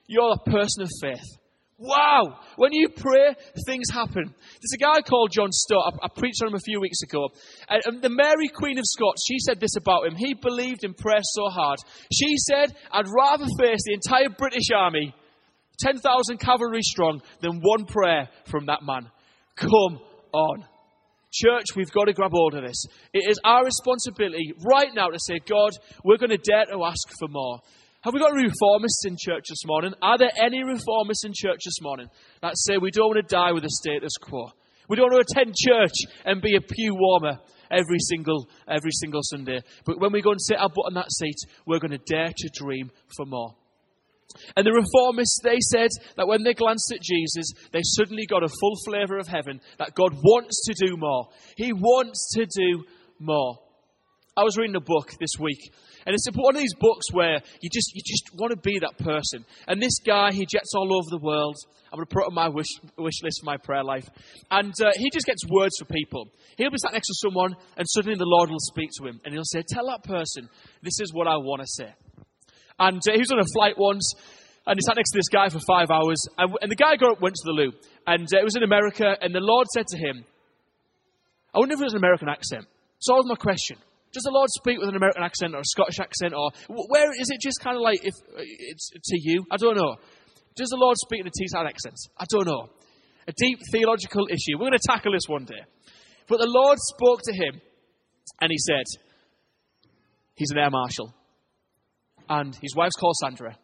You're 0.08 0.34
a 0.34 0.50
person 0.50 0.82
of 0.82 0.90
faith. 1.00 1.38
Wow! 1.78 2.40
When 2.56 2.74
you 2.74 2.90
pray, 2.90 3.36
things 3.66 3.90
happen. 3.92 4.24
There's 4.26 4.76
a 4.76 4.78
guy 4.78 5.02
called 5.02 5.32
John 5.32 5.52
Stott. 5.52 5.94
I, 6.02 6.06
I 6.06 6.10
preached 6.16 6.42
on 6.42 6.50
him 6.50 6.56
a 6.56 6.60
few 6.60 6.80
weeks 6.80 7.02
ago. 7.04 7.30
And, 7.70 7.82
and 7.86 8.02
the 8.02 8.10
Mary 8.10 8.48
Queen 8.48 8.78
of 8.80 8.86
Scots, 8.86 9.26
she 9.28 9.38
said 9.40 9.60
this 9.60 9.76
about 9.76 10.08
him. 10.08 10.16
He 10.16 10.34
believed 10.34 10.84
in 10.84 10.94
prayer 10.94 11.22
so 11.22 11.50
hard. 11.50 11.80
She 12.12 12.38
said, 12.38 12.76
I'd 12.92 13.08
rather 13.16 13.46
face 13.60 13.82
the 13.86 13.94
entire 13.94 14.30
British 14.30 14.70
army 14.74 15.14
10,000 15.80 16.38
cavalry 16.40 16.82
strong 16.82 17.22
than 17.42 17.62
one 17.62 17.86
prayer 17.86 18.30
from 18.46 18.66
that 18.68 18.84
man. 18.84 19.10
Come 19.56 20.00
on. 20.34 20.66
Church, 21.32 21.66
we've 21.76 21.92
got 21.92 22.06
to 22.06 22.14
grab 22.14 22.32
hold 22.32 22.54
of 22.54 22.64
this. 22.64 22.86
It 23.12 23.30
is 23.30 23.40
our 23.44 23.66
responsibility 23.66 24.54
right 24.64 24.94
now 24.94 25.08
to 25.08 25.18
say, 25.20 25.40
God, 25.48 25.72
we're 26.04 26.18
going 26.18 26.30
to 26.30 26.38
dare 26.38 26.66
to 26.66 26.84
ask 26.84 27.10
for 27.18 27.28
more. 27.28 27.60
Have 28.02 28.14
we 28.14 28.20
got 28.20 28.34
reformists 28.34 29.06
in 29.06 29.16
church 29.18 29.46
this 29.50 29.66
morning? 29.66 29.94
Are 30.02 30.18
there 30.18 30.32
any 30.36 30.62
reformists 30.62 31.26
in 31.26 31.32
church 31.34 31.62
this 31.66 31.82
morning 31.82 32.10
that 32.42 32.54
say 32.56 32.78
we 32.78 32.92
don't 32.92 33.16
want 33.16 33.28
to 33.28 33.36
die 33.36 33.52
with 33.52 33.64
the 33.64 33.70
status 33.70 34.14
quo? 34.22 34.52
We 34.90 34.98
don't 34.98 35.12
want 35.12 35.26
to 35.26 35.34
attend 35.34 35.56
church 35.56 35.94
and 36.26 36.42
be 36.42 36.56
a 36.56 36.62
pew 36.62 36.94
warmer 36.96 37.40
every 37.72 38.00
single, 38.00 38.48
every 38.68 38.92
single 38.92 39.22
Sunday. 39.24 39.62
But 39.86 40.00
when 40.00 40.12
we 40.12 40.22
go 40.22 40.32
and 40.32 40.42
sit 40.42 40.58
our 40.58 40.70
butt 40.70 40.86
on 40.88 40.94
that 40.96 41.12
seat, 41.12 41.38
we're 41.66 41.80
going 41.80 41.92
to 41.92 41.98
dare 41.98 42.32
to 42.36 42.50
dream 42.54 42.92
for 43.16 43.26
more. 43.26 43.56
And 44.56 44.66
the 44.66 44.72
reformists, 44.72 45.44
they 45.44 45.60
said 45.60 45.90
that 46.18 46.28
when 46.28 46.44
they 46.44 46.54
glanced 46.54 46.92
at 46.94 47.02
Jesus, 47.02 47.52
they 47.72 47.82
suddenly 47.84 48.26
got 48.26 48.44
a 48.44 48.50
full 48.50 48.76
flavour 48.86 49.18
of 49.18 49.28
heaven, 49.28 49.62
that 49.78 49.96
God 49.96 50.14
wants 50.24 50.66
to 50.66 50.88
do 50.88 50.98
more. 50.98 51.30
He 51.58 51.74
wants 51.74 52.34
to 52.36 52.46
do 52.46 52.84
more. 53.20 53.60
I 54.36 54.44
was 54.44 54.58
reading 54.58 54.76
a 54.76 54.82
book 54.82 55.12
this 55.20 55.40
week, 55.40 55.72
and 56.06 56.14
it's 56.16 56.28
one 56.34 56.56
of 56.56 56.62
these 56.62 56.74
books 56.74 57.06
where 57.12 57.40
you 57.62 57.70
just, 57.72 57.92
you 57.94 58.02
just 58.04 58.32
want 58.36 58.52
to 58.52 58.58
be 58.58 58.80
that 58.80 58.98
person. 58.98 59.46
And 59.68 59.82
this 59.82 60.00
guy, 60.06 60.32
he 60.32 60.46
jets 60.46 60.74
all 60.76 60.92
over 60.92 61.08
the 61.10 61.24
world. 61.24 61.56
I'm 61.92 61.98
going 61.98 62.08
to 62.08 62.16
put 62.16 62.26
on 62.26 62.34
my 62.34 62.50
wish, 62.50 62.68
wish 62.98 63.22
list 63.22 63.42
for 63.42 63.46
my 63.46 63.58
prayer 63.58 63.84
life. 63.84 64.10
And 64.50 64.74
uh, 64.84 64.90
he 64.96 65.12
just 65.12 65.28
gets 65.28 65.46
words 65.48 65.76
for 65.78 65.86
people. 65.86 66.28
He'll 66.58 66.72
be 66.72 66.78
sat 66.80 66.94
next 66.94 67.08
to 67.08 67.14
someone, 67.22 67.56
and 67.78 67.86
suddenly 67.88 68.18
the 68.18 68.26
Lord 68.26 68.50
will 68.50 68.60
speak 68.60 68.90
to 68.98 69.08
him, 69.08 69.22
and 69.24 69.34
he'll 69.34 69.44
say, 69.46 69.64
Tell 69.68 69.86
that 69.86 70.04
person, 70.04 70.50
this 70.82 71.00
is 71.00 71.14
what 71.14 71.28
I 71.28 71.38
want 71.38 71.62
to 71.62 71.68
say. 71.68 71.94
And 72.80 73.02
uh, 73.08 73.14
he 73.14 73.20
was 73.20 73.32
on 73.32 73.40
a 73.40 73.54
flight 73.54 73.76
once, 73.78 74.14
and 74.66 74.78
he 74.78 74.82
sat 74.82 74.96
next 74.96 75.12
to 75.12 75.18
this 75.18 75.30
guy 75.30 75.50
for 75.50 75.60
five 75.68 75.92
hours. 75.92 76.20
And, 76.38 76.54
and 76.62 76.72
the 76.72 76.76
guy 76.76 76.96
got 76.96 77.14
up, 77.14 77.22
went 77.22 77.36
to 77.36 77.46
the 77.46 77.52
loo, 77.52 77.72
and 78.08 78.28
uh, 78.34 78.40
it 78.40 78.44
was 78.44 78.56
in 78.56 78.64
America. 78.64 79.16
And 79.22 79.34
the 79.34 79.42
Lord 79.42 79.68
said 79.74 79.88
to 79.88 79.98
him, 79.98 80.26
"I 81.54 81.60
wonder 81.60 81.74
if 81.74 81.82
it 81.82 81.84
was 81.84 81.94
an 81.94 82.00
American 82.00 82.30
accent." 82.30 82.66
So 83.00 83.14
that 83.14 83.28
was 83.28 83.28
my 83.28 83.36
question. 83.36 83.78
Does 84.14 84.24
the 84.24 84.32
Lord 84.32 84.50
speak 84.52 84.80
with 84.80 84.90
an 84.90 84.96
American 84.96 85.24
accent 85.24 85.56
or 85.56 85.60
a 85.60 85.66
Scottish 85.66 86.00
accent, 86.00 86.34
or 86.34 86.52
where 86.70 87.12
is 87.20 87.30
it 87.30 87.42
just 87.42 87.60
kind 87.60 87.76
of 87.76 87.82
like 87.82 88.00
if 88.04 88.14
uh, 88.38 88.42
it's 88.42 88.90
to 88.92 89.18
you? 89.20 89.44
I 89.52 89.58
don't 89.58 89.76
know. 89.76 89.98
Does 90.56 90.70
the 90.70 90.78
Lord 90.78 90.98
speak 90.98 91.22
in 91.22 91.28
a 91.28 91.32
Teesside 91.32 91.68
accent? 91.68 91.96
I 92.18 92.26
don't 92.30 92.46
know. 92.46 92.70
A 93.28 93.34
deep 93.36 93.58
theological 93.72 94.28
issue. 94.30 94.54
We're 94.54 94.70
going 94.70 94.74
to 94.74 94.88
tackle 94.88 95.14
this 95.14 95.28
one 95.28 95.46
day. 95.46 95.64
But 96.28 96.40
the 96.40 96.48
Lord 96.48 96.78
spoke 96.80 97.22
to 97.24 97.34
him, 97.34 97.60
and 98.40 98.52
he 98.52 98.58
said, 98.58 98.86
"He's 100.36 100.52
an 100.52 100.60
air 100.60 100.70
marshal." 100.70 101.14
And 102.30 102.56
his 102.62 102.76
wife's 102.76 102.96
called 102.96 103.16
Sandra, 103.18 103.56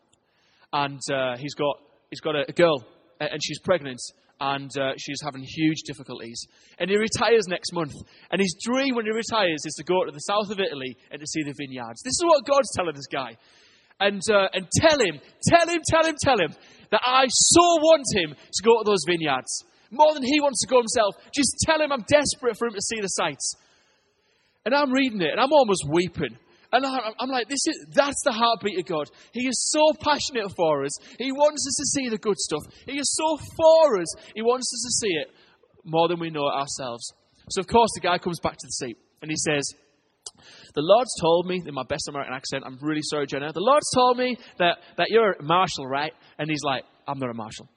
and 0.74 1.00
uh, 1.12 1.38
he's 1.38 1.54
got 1.54 1.78
he's 2.10 2.20
got 2.20 2.36
a, 2.36 2.46
a, 2.48 2.54
girl, 2.54 2.84
and 3.20 3.40
she's 3.44 3.60
pregnant, 3.60 4.00
and 4.40 4.72
uh, 4.78 4.94
she's 4.98 5.20
having 5.24 5.44
huge 5.44 5.84
difficulties. 5.86 6.46
And 6.78 6.90
he 6.90 6.98
retires 6.98 7.48
next 7.48 7.74
month, 7.74 7.94
and 8.32 8.42
his 8.42 8.56
dream 8.64 8.96
when 8.96 9.06
he 9.06 9.12
retires 9.12 9.64
is 9.66 9.74
to 9.76 9.84
go 9.84 10.06
to 10.06 10.12
the 10.12 10.20
south 10.20 10.50
of 10.50 10.60
Italy 10.60 10.98
and 11.12 11.20
to 11.20 11.28
see 11.28 11.44
the 11.44 11.54
vineyards. 11.58 12.02
This 12.04 12.14
is 12.14 12.24
what 12.26 12.46
God's 12.46 12.72
telling 12.76 12.96
this 12.96 13.08
guy, 13.08 13.38
and 14.00 14.22
uh, 14.32 14.48
and 14.54 14.68
tell 14.80 15.00
him, 15.00 15.20
tell 15.48 15.68
him, 15.68 15.82
tell 15.88 16.06
him, 16.06 16.16
tell 16.22 16.40
him 16.40 16.54
that 16.92 17.02
I 17.06 17.26
so 17.30 17.62
want 17.62 18.06
him 18.14 18.36
to 18.36 18.64
go 18.64 18.80
to 18.80 18.84
those 18.86 19.04
vineyards 19.08 19.66
more 19.92 20.14
than 20.14 20.24
he 20.24 20.40
wants 20.40 20.62
to 20.62 20.68
go 20.68 20.78
himself. 20.78 21.16
Just 21.34 21.56
tell 21.66 21.82
him 21.82 21.92
I'm 21.92 22.06
desperate 22.08 22.58
for 22.58 22.68
him 22.68 22.74
to 22.74 22.82
see 22.82 23.02
the 23.02 23.08
sights. 23.08 23.56
And 24.66 24.76
I'm 24.76 24.92
reading 24.92 25.22
it, 25.22 25.32
and 25.32 25.40
I'm 25.40 25.54
almost 25.54 25.86
weeping 25.90 26.38
and 26.72 26.86
I'm 26.86 27.30
like, 27.30 27.50
this 27.50 27.66
is, 27.68 27.88
that's 27.94 28.22
the 28.24 28.32
heartbeat 28.32 28.80
of 28.80 28.86
God. 28.86 29.10
He 29.32 29.48
is 29.48 29.72
so 29.72 29.94
passionate 30.02 30.52
for 30.56 30.86
us. 30.86 30.92
He 31.18 31.32
wants 31.32 31.66
us 31.68 31.76
to 31.78 31.86
see 31.86 32.10
the 32.10 32.18
good 32.18 32.38
stuff. 32.38 32.62
He 32.86 33.00
is 33.00 33.16
so 33.16 33.38
for 33.58 34.00
us. 34.00 34.08
He 34.36 34.42
wants 34.42 34.72
us 34.74 34.84
to 34.86 35.08
see 35.08 35.14
it 35.14 35.28
more 35.84 36.08
than 36.08 36.20
we 36.20 36.30
know 36.30 36.48
it 36.48 36.54
ourselves. 36.54 37.14
So, 37.50 37.62
of 37.62 37.68
course, 37.68 37.90
the 37.96 38.02
guy 38.02 38.20
comes 38.20 38.40
back 38.40 38.54
to 38.54 38.68
the 38.68 38.86
seat 38.86 38.98
and 39.22 39.32
he 39.32 39.38
says, 39.38 39.74
The 40.76 40.82
Lord's 40.82 41.16
told 41.20 41.48
me, 41.48 41.62
in 41.66 41.74
my 41.74 41.84
best 41.90 42.08
American 42.08 42.36
accent, 42.36 42.64
I'm 42.66 42.78
really 42.82 43.02
sorry, 43.04 43.26
Jenna. 43.26 43.52
The 43.52 43.62
Lord's 43.62 43.90
told 43.94 44.18
me 44.18 44.38
that, 44.60 44.78
that 44.98 45.08
you're 45.10 45.34
a 45.34 45.44
marshal, 45.44 45.88
right? 45.88 46.14
And 46.38 46.50
he's 46.50 46.64
like, 46.64 46.84
I'm 47.08 47.18
not 47.18 47.32
a 47.32 47.34
marshal. 47.34 47.68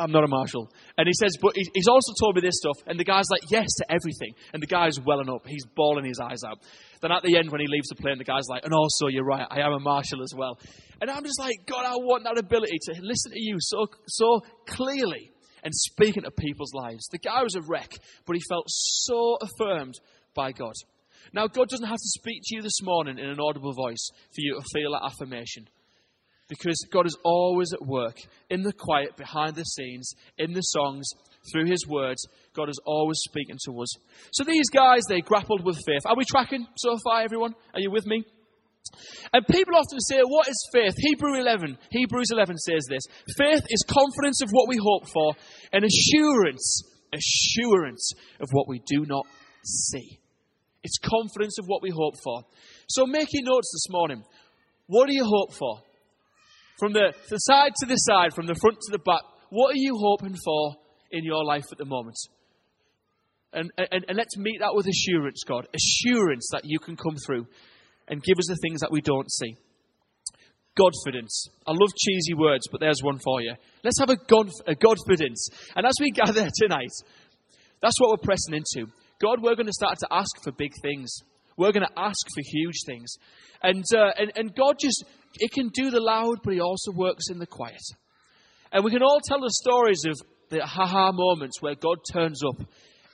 I'm 0.00 0.10
not 0.10 0.24
a 0.24 0.28
marshal. 0.28 0.72
And 0.96 1.06
he 1.06 1.12
says, 1.12 1.36
but 1.40 1.52
he's 1.54 1.88
also 1.88 2.12
told 2.18 2.34
me 2.36 2.40
this 2.40 2.56
stuff. 2.56 2.76
And 2.86 2.98
the 2.98 3.04
guy's 3.04 3.28
like, 3.30 3.42
yes 3.50 3.68
to 3.78 3.84
everything. 3.92 4.34
And 4.54 4.62
the 4.62 4.66
guy's 4.66 4.98
welling 4.98 5.28
up. 5.28 5.46
He's 5.46 5.64
bawling 5.76 6.06
his 6.06 6.18
eyes 6.18 6.42
out. 6.42 6.58
Then 7.02 7.12
at 7.12 7.22
the 7.22 7.36
end, 7.36 7.50
when 7.50 7.60
he 7.60 7.66
leaves 7.66 7.88
the 7.88 7.96
plane, 7.96 8.18
the 8.18 8.24
guy's 8.24 8.48
like, 8.48 8.64
and 8.64 8.72
also, 8.72 9.08
you're 9.08 9.24
right, 9.24 9.46
I 9.50 9.60
am 9.60 9.72
a 9.72 9.78
marshal 9.78 10.22
as 10.22 10.32
well. 10.34 10.58
And 11.00 11.10
I'm 11.10 11.22
just 11.22 11.38
like, 11.38 11.56
God, 11.66 11.84
I 11.84 11.96
want 11.96 12.24
that 12.24 12.38
ability 12.38 12.78
to 12.86 13.00
listen 13.02 13.32
to 13.32 13.40
you 13.40 13.56
so, 13.60 13.86
so 14.06 14.40
clearly 14.66 15.30
and 15.62 15.74
speaking 15.74 16.22
to 16.22 16.30
people's 16.30 16.72
lives. 16.72 17.06
The 17.12 17.18
guy 17.18 17.42
was 17.42 17.54
a 17.54 17.62
wreck, 17.62 17.92
but 18.26 18.36
he 18.36 18.42
felt 18.48 18.64
so 18.68 19.36
affirmed 19.42 19.94
by 20.34 20.52
God. 20.52 20.72
Now, 21.32 21.46
God 21.46 21.68
doesn't 21.68 21.86
have 21.86 21.96
to 21.96 22.18
speak 22.18 22.40
to 22.44 22.56
you 22.56 22.62
this 22.62 22.82
morning 22.82 23.18
in 23.18 23.28
an 23.28 23.38
audible 23.38 23.74
voice 23.74 24.08
for 24.34 24.40
you 24.40 24.54
to 24.54 24.64
feel 24.72 24.92
that 24.92 25.04
affirmation 25.04 25.68
because 26.50 26.84
God 26.92 27.06
is 27.06 27.16
always 27.24 27.72
at 27.72 27.86
work 27.86 28.16
in 28.50 28.62
the 28.62 28.72
quiet, 28.72 29.16
behind 29.16 29.54
the 29.54 29.62
scenes, 29.62 30.12
in 30.36 30.52
the 30.52 30.60
songs, 30.60 31.08
through 31.50 31.70
His 31.70 31.86
words. 31.86 32.26
God 32.54 32.68
is 32.68 32.78
always 32.84 33.18
speaking 33.20 33.56
to 33.66 33.80
us. 33.80 33.88
So 34.32 34.44
these 34.44 34.68
guys, 34.68 35.02
they 35.08 35.20
grappled 35.20 35.64
with 35.64 35.78
faith. 35.86 36.02
Are 36.04 36.16
we 36.16 36.24
tracking 36.24 36.66
so 36.76 36.98
far, 37.04 37.22
everyone? 37.22 37.54
Are 37.72 37.80
you 37.80 37.90
with 37.90 38.04
me? 38.04 38.24
And 39.32 39.46
people 39.46 39.76
often 39.76 40.00
say, 40.00 40.20
What 40.22 40.48
is 40.48 40.68
faith? 40.72 40.94
Hebrew 40.96 41.38
11, 41.38 41.78
Hebrews 41.90 42.30
11 42.32 42.58
says 42.58 42.84
this 42.88 43.04
Faith 43.38 43.64
is 43.68 43.84
confidence 43.88 44.42
of 44.42 44.50
what 44.50 44.68
we 44.68 44.76
hope 44.76 45.08
for 45.08 45.34
and 45.72 45.84
assurance, 45.84 46.82
assurance 47.14 48.12
of 48.40 48.48
what 48.52 48.68
we 48.68 48.82
do 48.86 49.06
not 49.06 49.24
see. 49.64 50.18
It's 50.82 50.98
confidence 50.98 51.58
of 51.58 51.66
what 51.66 51.82
we 51.82 51.90
hope 51.90 52.14
for. 52.24 52.42
So 52.88 53.06
make 53.06 53.28
your 53.30 53.44
notes 53.44 53.70
this 53.72 53.86
morning. 53.92 54.24
What 54.86 55.06
do 55.06 55.14
you 55.14 55.24
hope 55.24 55.54
for? 55.54 55.82
From 56.80 56.94
the, 56.94 57.12
the 57.28 57.36
side 57.36 57.72
to 57.80 57.86
the 57.86 57.96
side, 57.96 58.32
from 58.34 58.46
the 58.46 58.54
front 58.54 58.78
to 58.80 58.92
the 58.92 58.98
back, 58.98 59.20
what 59.50 59.74
are 59.74 59.78
you 59.78 59.96
hoping 60.00 60.34
for 60.42 60.76
in 61.10 61.24
your 61.24 61.44
life 61.44 61.66
at 61.70 61.76
the 61.78 61.84
moment? 61.84 62.16
And, 63.52 63.70
and, 63.76 64.04
and 64.08 64.16
let's 64.16 64.36
meet 64.38 64.60
that 64.60 64.74
with 64.74 64.86
assurance, 64.86 65.42
God. 65.46 65.68
Assurance 65.74 66.48
that 66.52 66.62
you 66.64 66.78
can 66.78 66.96
come 66.96 67.16
through 67.26 67.46
and 68.08 68.22
give 68.22 68.38
us 68.38 68.46
the 68.48 68.56
things 68.62 68.80
that 68.80 68.90
we 68.90 69.02
don't 69.02 69.30
see. 69.30 69.56
Godfidence. 70.78 71.48
I 71.66 71.72
love 71.72 71.90
cheesy 71.98 72.34
words, 72.34 72.66
but 72.72 72.80
there's 72.80 73.02
one 73.02 73.18
for 73.18 73.42
you. 73.42 73.54
Let's 73.84 73.98
have 73.98 74.08
a, 74.08 74.16
God, 74.16 74.48
a 74.66 74.74
Godfidence. 74.74 75.50
And 75.76 75.84
as 75.84 75.94
we 76.00 76.10
gather 76.14 76.48
tonight, 76.62 76.92
that's 77.82 78.00
what 78.00 78.10
we're 78.10 78.24
pressing 78.24 78.54
into. 78.54 78.90
God, 79.20 79.42
we're 79.42 79.56
going 79.56 79.66
to 79.66 79.72
start 79.72 79.98
to 79.98 80.08
ask 80.10 80.30
for 80.42 80.52
big 80.52 80.72
things. 80.80 81.12
We're 81.56 81.72
going 81.72 81.86
to 81.86 81.98
ask 82.00 82.26
for 82.34 82.42
huge 82.42 82.84
things. 82.86 83.16
And, 83.62 83.84
uh, 83.94 84.12
and, 84.16 84.32
and 84.36 84.54
God 84.54 84.76
just, 84.80 85.04
it 85.34 85.52
can 85.52 85.68
do 85.72 85.90
the 85.90 86.00
loud, 86.00 86.38
but 86.42 86.54
He 86.54 86.60
also 86.60 86.92
works 86.92 87.24
in 87.30 87.38
the 87.38 87.46
quiet. 87.46 87.82
And 88.72 88.84
we 88.84 88.90
can 88.90 89.02
all 89.02 89.20
tell 89.24 89.40
the 89.40 89.50
stories 89.50 90.04
of 90.06 90.14
the 90.50 90.64
ha-ha 90.64 91.12
moments 91.12 91.60
where 91.60 91.74
God 91.74 91.98
turns 92.12 92.40
up 92.44 92.66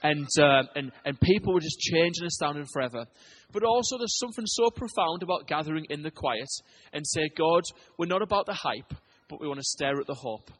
and, 0.03 0.27
uh, 0.39 0.63
and, 0.75 0.91
and 1.05 1.19
people 1.19 1.53
were 1.53 1.59
just 1.59 1.79
changed 1.79 2.19
and 2.19 2.27
astounded 2.27 2.67
forever. 2.71 3.05
But 3.51 3.63
also, 3.63 3.97
there's 3.97 4.19
something 4.19 4.45
so 4.45 4.69
profound 4.69 5.23
about 5.23 5.47
gathering 5.47 5.85
in 5.89 6.03
the 6.03 6.11
quiet 6.11 6.47
and 6.93 7.05
say, 7.07 7.29
God, 7.35 7.63
we're 7.97 8.05
not 8.05 8.21
about 8.21 8.45
the 8.45 8.53
hype, 8.53 8.93
but 9.29 9.41
we 9.41 9.47
want 9.47 9.59
to 9.59 9.65
stare 9.65 9.99
at 9.99 10.07
the 10.07 10.13
hope. 10.13 10.51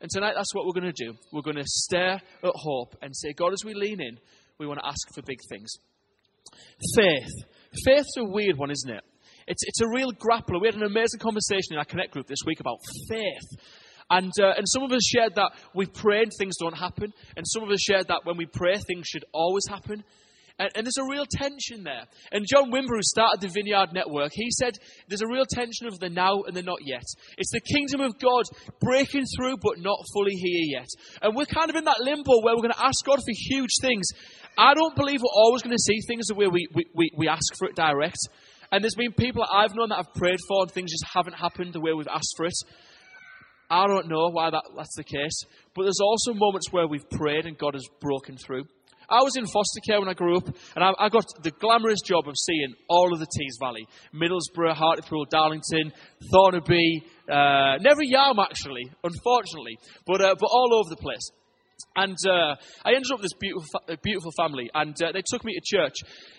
And 0.00 0.10
tonight, 0.10 0.34
that's 0.36 0.54
what 0.54 0.64
we're 0.64 0.80
going 0.80 0.92
to 0.92 1.04
do. 1.04 1.14
We're 1.32 1.42
going 1.42 1.56
to 1.56 1.64
stare 1.66 2.14
at 2.14 2.52
hope 2.54 2.96
and 3.02 3.14
say, 3.14 3.32
God, 3.32 3.52
as 3.52 3.64
we 3.64 3.74
lean 3.74 4.00
in, 4.00 4.18
we 4.58 4.66
want 4.66 4.78
to 4.80 4.86
ask 4.86 5.12
for 5.12 5.22
big 5.22 5.40
things. 5.48 5.70
Faith. 6.94 7.46
Faith's 7.84 8.16
a 8.16 8.24
weird 8.24 8.56
one, 8.56 8.70
isn't 8.70 8.90
it? 8.90 9.04
It's, 9.48 9.62
it's 9.66 9.80
a 9.80 9.88
real 9.88 10.12
grappler. 10.12 10.60
We 10.60 10.68
had 10.68 10.76
an 10.76 10.82
amazing 10.82 11.20
conversation 11.20 11.72
in 11.72 11.78
our 11.78 11.84
Connect 11.84 12.12
group 12.12 12.26
this 12.26 12.40
week 12.46 12.60
about 12.60 12.78
faith. 13.08 13.58
And, 14.10 14.32
uh, 14.40 14.52
and 14.56 14.66
some 14.68 14.82
of 14.82 14.92
us 14.92 15.04
shared 15.04 15.34
that 15.34 15.52
we've 15.74 15.92
prayed, 15.92 16.30
things 16.38 16.56
don't 16.58 16.76
happen. 16.76 17.12
And 17.36 17.46
some 17.46 17.62
of 17.62 17.70
us 17.70 17.80
shared 17.80 18.08
that 18.08 18.20
when 18.24 18.36
we 18.36 18.46
pray, 18.46 18.76
things 18.76 19.06
should 19.06 19.24
always 19.32 19.64
happen. 19.68 20.04
And, 20.58 20.70
and, 20.74 20.84
there's 20.84 20.98
a 20.98 21.08
real 21.08 21.24
tension 21.24 21.84
there. 21.84 22.02
And 22.32 22.44
John 22.44 22.72
Wimber, 22.72 22.96
who 22.96 23.02
started 23.02 23.40
the 23.40 23.48
Vineyard 23.48 23.92
Network, 23.92 24.32
he 24.32 24.50
said 24.50 24.74
there's 25.08 25.22
a 25.22 25.28
real 25.28 25.44
tension 25.48 25.86
of 25.86 25.98
the 26.00 26.08
now 26.08 26.42
and 26.42 26.56
the 26.56 26.62
not 26.62 26.80
yet. 26.84 27.04
It's 27.36 27.52
the 27.52 27.60
kingdom 27.60 28.00
of 28.00 28.18
God 28.18 28.44
breaking 28.80 29.24
through, 29.36 29.58
but 29.62 29.78
not 29.78 29.98
fully 30.12 30.34
here 30.34 30.80
yet. 30.80 30.88
And 31.22 31.36
we're 31.36 31.46
kind 31.46 31.70
of 31.70 31.76
in 31.76 31.84
that 31.84 32.00
limbo 32.00 32.42
where 32.42 32.56
we're 32.56 32.62
going 32.62 32.74
to 32.74 32.84
ask 32.84 33.04
God 33.04 33.18
for 33.18 33.32
huge 33.32 33.70
things. 33.80 34.08
I 34.58 34.74
don't 34.74 34.96
believe 34.96 35.20
we're 35.22 35.42
always 35.42 35.62
going 35.62 35.76
to 35.76 35.82
see 35.82 36.00
things 36.08 36.26
the 36.26 36.34
way 36.34 36.48
we, 36.48 36.66
we, 36.74 36.86
we, 36.92 37.10
we 37.16 37.28
ask 37.28 37.54
for 37.56 37.68
it 37.68 37.76
direct. 37.76 38.18
And 38.70 38.84
there's 38.84 38.94
been 38.94 39.12
people 39.12 39.44
I've 39.50 39.74
known 39.74 39.88
that 39.90 39.98
I've 39.98 40.14
prayed 40.14 40.38
for 40.46 40.62
and 40.62 40.70
things 40.70 40.90
just 40.90 41.06
haven't 41.12 41.34
happened 41.34 41.72
the 41.72 41.80
way 41.80 41.92
we've 41.92 42.08
asked 42.08 42.34
for 42.36 42.46
it. 42.46 42.54
I 43.70 43.86
don't 43.86 44.08
know 44.08 44.28
why 44.30 44.50
that, 44.50 44.64
that's 44.76 44.96
the 44.96 45.04
case. 45.04 45.44
But 45.74 45.82
there's 45.82 46.00
also 46.00 46.34
moments 46.34 46.72
where 46.72 46.86
we've 46.86 47.08
prayed 47.10 47.46
and 47.46 47.56
God 47.56 47.74
has 47.74 47.84
broken 48.00 48.36
through. 48.36 48.64
I 49.10 49.22
was 49.22 49.36
in 49.36 49.46
foster 49.46 49.80
care 49.86 50.00
when 50.00 50.08
I 50.08 50.12
grew 50.12 50.36
up, 50.36 50.46
and 50.76 50.84
I, 50.84 50.92
I, 50.98 51.08
got 51.08 51.24
the 51.42 51.50
glamorous 51.50 52.02
job 52.04 52.28
of 52.28 52.34
seeing 52.36 52.74
all 52.90 53.14
of 53.14 53.18
the 53.18 53.26
Tees 53.26 53.56
Valley 53.58 53.88
Middlesbrough, 54.14 54.74
Hartlepool, 54.74 55.24
Darlington, 55.30 55.92
Thornaby, 56.30 57.02
uh, 57.26 57.78
never 57.80 58.02
Yarm 58.02 58.36
actually, 58.38 58.84
unfortunately, 59.02 59.78
but, 60.06 60.20
uh, 60.20 60.34
but 60.38 60.46
all 60.46 60.74
over 60.74 60.90
the 60.90 61.00
place. 61.00 61.30
And 61.96 62.16
uh, 62.26 62.54
I 62.84 62.94
ended 62.94 63.10
up 63.12 63.18
with 63.20 63.30
this 63.30 63.38
beautiful, 63.38 63.80
beautiful 64.02 64.30
family, 64.36 64.70
and 64.74 64.94
uh, 65.02 65.12
they 65.12 65.22
took 65.26 65.44
me 65.44 65.54
to 65.54 65.60
church. 65.64 65.94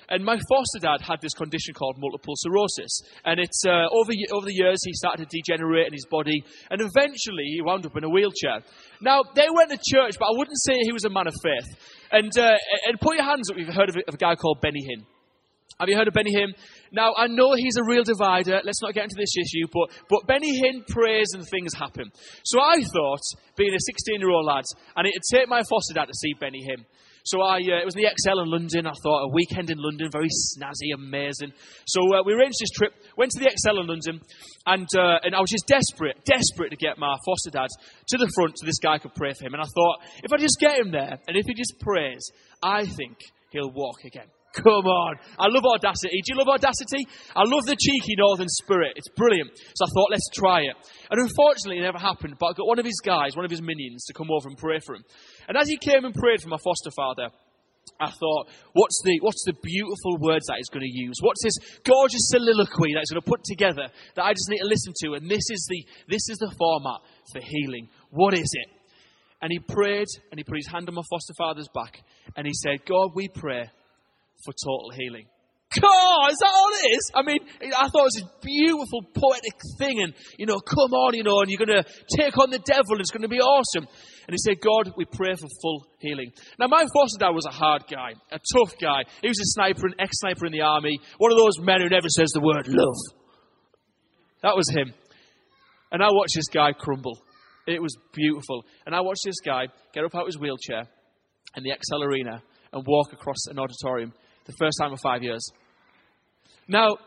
And 0.09 0.23
my 0.23 0.39
foster 0.49 0.79
dad 0.79 1.01
had 1.01 1.19
this 1.21 1.33
condition 1.33 1.73
called 1.73 1.97
multiple 1.99 2.33
sclerosis. 2.37 3.01
And 3.25 3.39
it's, 3.39 3.63
uh, 3.67 3.87
over, 3.91 4.11
over 4.31 4.45
the 4.45 4.53
years, 4.53 4.79
he 4.83 4.93
started 4.93 5.29
to 5.29 5.37
degenerate 5.37 5.87
in 5.87 5.93
his 5.93 6.05
body, 6.09 6.43
and 6.71 6.81
eventually 6.81 7.45
he 7.45 7.61
wound 7.61 7.85
up 7.85 7.95
in 7.97 8.03
a 8.03 8.09
wheelchair. 8.09 8.63
Now, 9.01 9.21
they 9.35 9.47
went 9.53 9.69
to 9.71 9.77
church, 9.77 10.15
but 10.17 10.25
I 10.25 10.37
wouldn't 10.37 10.59
say 10.63 10.73
he 10.81 10.93
was 10.93 11.05
a 11.05 11.09
man 11.09 11.27
of 11.27 11.35
faith. 11.43 11.77
And, 12.11 12.31
uh, 12.37 12.57
and 12.87 12.99
put 12.99 13.15
your 13.15 13.25
hands 13.25 13.49
up 13.49 13.57
if 13.57 13.67
you've 13.67 13.75
heard 13.75 13.89
of 13.89 13.97
a, 13.97 14.07
of 14.07 14.15
a 14.15 14.17
guy 14.17 14.35
called 14.35 14.61
Benny 14.61 14.81
Hinn. 14.81 15.05
Have 15.79 15.87
you 15.87 15.95
heard 15.95 16.09
of 16.09 16.13
Benny 16.13 16.35
Hinn? 16.35 16.51
Now, 16.91 17.13
I 17.15 17.27
know 17.27 17.53
he's 17.53 17.77
a 17.77 17.83
real 17.87 18.03
divider. 18.03 18.59
Let's 18.65 18.81
not 18.81 18.93
get 18.93 19.05
into 19.05 19.15
this 19.15 19.33
issue, 19.39 19.65
but, 19.71 19.89
but 20.09 20.27
Benny 20.27 20.59
Hinn 20.61 20.85
prays 20.85 21.27
and 21.33 21.47
things 21.47 21.73
happen. 21.73 22.11
So 22.43 22.59
I 22.59 22.83
thought, 22.83 23.21
being 23.55 23.73
a 23.73 23.79
16 23.79 24.19
year 24.19 24.29
old 24.29 24.45
lad, 24.45 24.65
I 24.97 25.03
need 25.03 25.13
to 25.13 25.37
take 25.37 25.47
my 25.47 25.61
foster 25.69 25.93
dad 25.93 26.07
to 26.07 26.13
see 26.13 26.33
Benny 26.37 26.67
Hinn. 26.67 26.83
So 27.23 27.41
I, 27.41 27.57
uh, 27.59 27.79
it 27.79 27.85
was 27.85 27.93
the 27.93 28.03
ExCeL 28.03 28.43
in 28.43 28.51
London. 28.51 28.87
I 28.87 28.91
thought 29.03 29.23
a 29.23 29.31
weekend 29.31 29.69
in 29.69 29.77
London, 29.77 30.09
very 30.11 30.27
snazzy, 30.27 30.93
amazing. 30.93 31.53
So 31.87 32.01
uh, 32.13 32.23
we 32.25 32.33
arranged 32.33 32.57
this 32.59 32.71
trip, 32.71 32.91
went 33.15 33.31
to 33.31 33.39
the 33.39 33.45
ExCeL 33.45 33.79
in 33.79 33.87
London, 33.87 34.19
and, 34.65 34.87
uh, 34.97 35.19
and 35.23 35.33
I 35.33 35.39
was 35.39 35.49
just 35.49 35.67
desperate, 35.67 36.25
desperate 36.25 36.71
to 36.71 36.75
get 36.75 36.97
my 36.97 37.15
foster 37.25 37.51
dad 37.51 37.67
to 38.09 38.17
the 38.17 38.29
front 38.35 38.59
so 38.59 38.65
this 38.65 38.79
guy 38.79 38.97
could 38.97 39.15
pray 39.15 39.31
for 39.31 39.45
him. 39.45 39.53
And 39.53 39.61
I 39.61 39.67
thought, 39.73 39.99
if 40.23 40.33
I 40.33 40.37
just 40.37 40.59
get 40.59 40.77
him 40.77 40.91
there, 40.91 41.19
and 41.27 41.37
if 41.37 41.45
he 41.45 41.53
just 41.53 41.79
prays, 41.79 42.31
I 42.61 42.85
think 42.85 43.15
he'll 43.51 43.71
walk 43.71 44.03
again. 44.03 44.27
Come 44.53 44.85
on. 44.85 45.15
I 45.37 45.45
love 45.47 45.63
audacity. 45.63 46.21
Do 46.25 46.33
you 46.33 46.39
love 46.39 46.49
audacity? 46.49 47.05
I 47.35 47.43
love 47.45 47.65
the 47.65 47.77
cheeky 47.77 48.15
northern 48.17 48.49
spirit. 48.49 48.93
It's 48.95 49.09
brilliant. 49.09 49.51
So 49.75 49.85
I 49.85 49.89
thought, 49.93 50.09
let's 50.09 50.29
try 50.33 50.61
it. 50.61 50.75
And 51.11 51.21
unfortunately, 51.21 51.77
it 51.77 51.85
never 51.85 51.99
happened. 51.99 52.35
But 52.39 52.47
I 52.47 52.53
got 52.53 52.67
one 52.67 52.79
of 52.79 52.85
his 52.85 52.99
guys, 53.05 53.35
one 53.35 53.45
of 53.45 53.51
his 53.51 53.61
minions, 53.61 54.05
to 54.05 54.13
come 54.13 54.29
over 54.31 54.49
and 54.49 54.57
pray 54.57 54.79
for 54.83 54.95
him. 54.95 55.03
And 55.47 55.55
as 55.55 55.69
he 55.69 55.77
came 55.77 56.03
and 56.03 56.13
prayed 56.15 56.41
for 56.41 56.49
my 56.49 56.57
foster 56.63 56.89
father, 56.95 57.29
I 57.99 58.09
thought, 58.09 58.49
what's 58.73 59.01
the, 59.03 59.19
what's 59.21 59.43
the 59.45 59.53
beautiful 59.53 60.17
words 60.19 60.45
that 60.47 60.57
he's 60.57 60.69
going 60.69 60.85
to 60.85 60.91
use? 60.91 61.17
What's 61.21 61.43
this 61.43 61.57
gorgeous 61.83 62.29
soliloquy 62.29 62.93
that 62.93 63.01
he's 63.01 63.11
going 63.11 63.21
to 63.21 63.29
put 63.29 63.43
together 63.43 63.89
that 64.15 64.23
I 64.23 64.33
just 64.33 64.49
need 64.49 64.59
to 64.59 64.67
listen 64.67 64.93
to? 65.03 65.13
And 65.13 65.29
this 65.29 65.45
is 65.49 65.65
the, 65.69 65.85
this 66.07 66.25
is 66.29 66.37
the 66.37 66.53
format 66.57 67.01
for 67.33 67.41
healing. 67.41 67.89
What 68.09 68.33
is 68.33 68.49
it? 68.49 68.69
And 69.41 69.51
he 69.51 69.59
prayed 69.59 70.07
and 70.31 70.39
he 70.39 70.43
put 70.43 70.57
his 70.57 70.67
hand 70.67 70.89
on 70.89 70.95
my 70.95 71.03
foster 71.09 71.33
father's 71.37 71.69
back 71.73 72.01
and 72.35 72.45
he 72.45 72.53
said, 72.53 72.85
God, 72.85 73.11
we 73.15 73.27
pray 73.27 73.69
for 74.45 74.53
total 74.53 74.91
healing. 74.95 75.27
God, 75.69 76.31
is 76.31 76.39
that 76.41 76.49
all 76.49 76.71
it 76.81 76.97
is? 76.97 77.11
I 77.13 77.21
mean, 77.21 77.39
I 77.61 77.89
thought 77.89 78.09
it 78.09 78.13
was 78.17 78.23
a 78.25 78.41
beautiful 78.41 79.05
poetic 79.13 79.53
thing, 79.77 80.01
and 80.01 80.15
you 80.39 80.47
know, 80.47 80.59
come 80.59 80.93
on, 80.97 81.13
you 81.13 81.21
know, 81.21 81.41
and 81.41 81.49
you're 81.49 81.61
going 81.63 81.77
to 81.77 81.85
take 82.17 82.35
on 82.39 82.49
the 82.49 82.57
devil, 82.57 82.97
and 82.97 83.01
it's 83.01 83.11
going 83.11 83.21
to 83.21 83.29
be 83.29 83.39
awesome. 83.39 83.85
And 83.85 84.33
he 84.33 84.37
said, 84.41 84.61
God, 84.61 84.93
we 84.97 85.05
pray 85.05 85.35
for 85.35 85.47
full 85.61 85.85
healing. 85.99 86.31
Now, 86.57 86.67
my 86.67 86.85
foster 86.91 87.19
dad 87.19 87.37
was 87.37 87.45
a 87.45 87.53
hard 87.53 87.83
guy, 87.85 88.13
a 88.31 88.39
tough 88.57 88.73
guy. 88.81 89.05
He 89.21 89.27
was 89.27 89.39
a 89.39 89.45
sniper, 89.53 89.85
an 89.85 89.93
ex 89.99 90.17
sniper 90.17 90.47
in 90.47 90.51
the 90.51 90.61
army, 90.61 90.99
one 91.19 91.31
of 91.31 91.37
those 91.37 91.59
men 91.59 91.81
who 91.81 91.89
never 91.89 92.09
says 92.09 92.31
the 92.33 92.41
word 92.41 92.67
love. 92.67 92.97
That 94.41 94.55
was 94.55 94.69
him. 94.69 94.93
And 95.91 96.01
I 96.01 96.09
watched 96.09 96.33
this 96.35 96.47
guy 96.47 96.73
crumble. 96.73 97.19
It 97.67 97.81
was 97.81 97.95
beautiful. 98.13 98.65
And 98.85 98.95
I 98.95 99.01
watched 99.01 99.23
this 99.23 99.39
guy 99.45 99.67
get 99.93 100.03
up 100.03 100.15
out 100.15 100.21
of 100.21 100.27
his 100.27 100.39
wheelchair 100.39 100.89
in 101.55 101.63
the 101.63 101.71
ExCeL 101.71 102.05
Arena 102.05 102.41
and 102.73 102.85
walk 102.87 103.13
across 103.13 103.45
an 103.47 103.59
auditorium 103.59 104.13
the 104.49 104.57
first 104.57 104.77
time 104.81 104.91
in 104.91 104.97
five 104.97 105.21
years. 105.23 105.45
Now, 106.67 106.97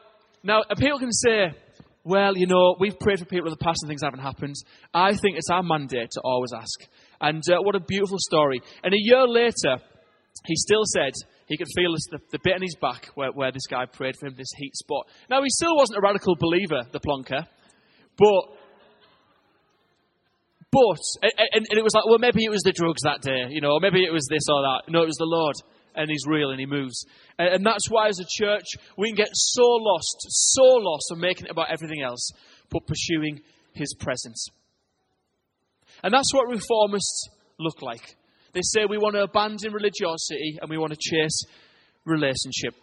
now 0.42 0.62
people 0.78 0.98
can 0.98 1.12
say, 1.12 1.52
well, 2.04 2.36
you 2.36 2.46
know, 2.46 2.76
we've 2.78 2.98
prayed 2.98 3.18
for 3.18 3.24
people 3.24 3.46
in 3.46 3.56
the 3.58 3.64
past 3.64 3.78
and 3.82 3.88
things 3.88 4.02
haven't 4.02 4.20
happened. 4.20 4.54
I 4.94 5.10
think 5.16 5.36
it's 5.36 5.50
our 5.50 5.62
mandate 5.62 6.10
to 6.12 6.20
always 6.22 6.52
ask. 6.52 6.80
And 7.20 7.42
uh, 7.50 7.58
what 7.62 7.74
a 7.74 7.80
beautiful 7.80 8.18
story. 8.18 8.60
And 8.82 8.92
a 8.94 8.98
year 8.98 9.26
later, 9.26 9.78
he 10.46 10.56
still 10.56 10.82
said 10.84 11.12
he 11.46 11.56
could 11.56 11.68
feel 11.76 11.92
this, 11.92 12.06
the, 12.10 12.18
the, 12.32 12.38
bit 12.42 12.56
in 12.56 12.62
his 12.62 12.76
back 12.80 13.06
where, 13.14 13.30
where 13.30 13.52
this 13.52 13.66
guy 13.70 13.86
prayed 13.86 14.16
for 14.18 14.26
him, 14.26 14.34
this 14.36 14.52
heat 14.56 14.74
spot. 14.74 15.06
Now, 15.30 15.42
he 15.42 15.50
still 15.50 15.76
wasn't 15.76 15.98
a 15.98 16.02
radical 16.02 16.34
believer, 16.38 16.82
the 16.90 17.00
plonker, 17.00 17.46
but 18.18 18.42
But, 20.72 21.04
and, 21.22 21.66
and 21.68 21.78
it 21.78 21.84
was 21.84 21.94
like, 21.94 22.06
well, 22.06 22.18
maybe 22.18 22.44
it 22.44 22.50
was 22.50 22.62
the 22.62 22.72
drugs 22.72 23.02
that 23.02 23.20
day, 23.20 23.46
you 23.50 23.60
know, 23.60 23.78
maybe 23.78 24.02
it 24.04 24.12
was 24.12 24.26
this 24.30 24.48
or 24.48 24.62
that. 24.62 24.90
No, 24.90 25.02
it 25.02 25.06
was 25.06 25.20
the 25.20 25.28
Lord 25.28 25.54
and 25.94 26.10
He's 26.10 26.26
real 26.26 26.50
and 26.50 26.60
He 26.60 26.66
moves. 26.66 27.04
And, 27.38 27.54
and 27.54 27.66
that's 27.66 27.88
why, 27.88 28.08
as 28.08 28.18
a 28.20 28.26
church, 28.28 28.66
we 28.96 29.08
can 29.08 29.16
get 29.16 29.30
so 29.32 29.62
lost, 29.62 30.16
so 30.28 30.64
lost 30.64 31.06
on 31.12 31.20
making 31.20 31.46
it 31.46 31.50
about 31.50 31.70
everything 31.70 32.02
else, 32.02 32.30
but 32.70 32.86
pursuing 32.86 33.40
His 33.72 33.94
presence. 33.94 34.48
And 36.02 36.12
that's 36.12 36.32
what 36.32 36.48
reformists 36.48 37.28
look 37.58 37.82
like. 37.82 38.16
They 38.52 38.60
say 38.62 38.84
we 38.88 38.98
want 38.98 39.14
to 39.14 39.22
abandon 39.22 39.72
religiosity 39.72 40.58
and 40.60 40.68
we 40.68 40.78
want 40.78 40.92
to 40.92 40.98
chase 40.98 41.44
relationship. 42.04 42.74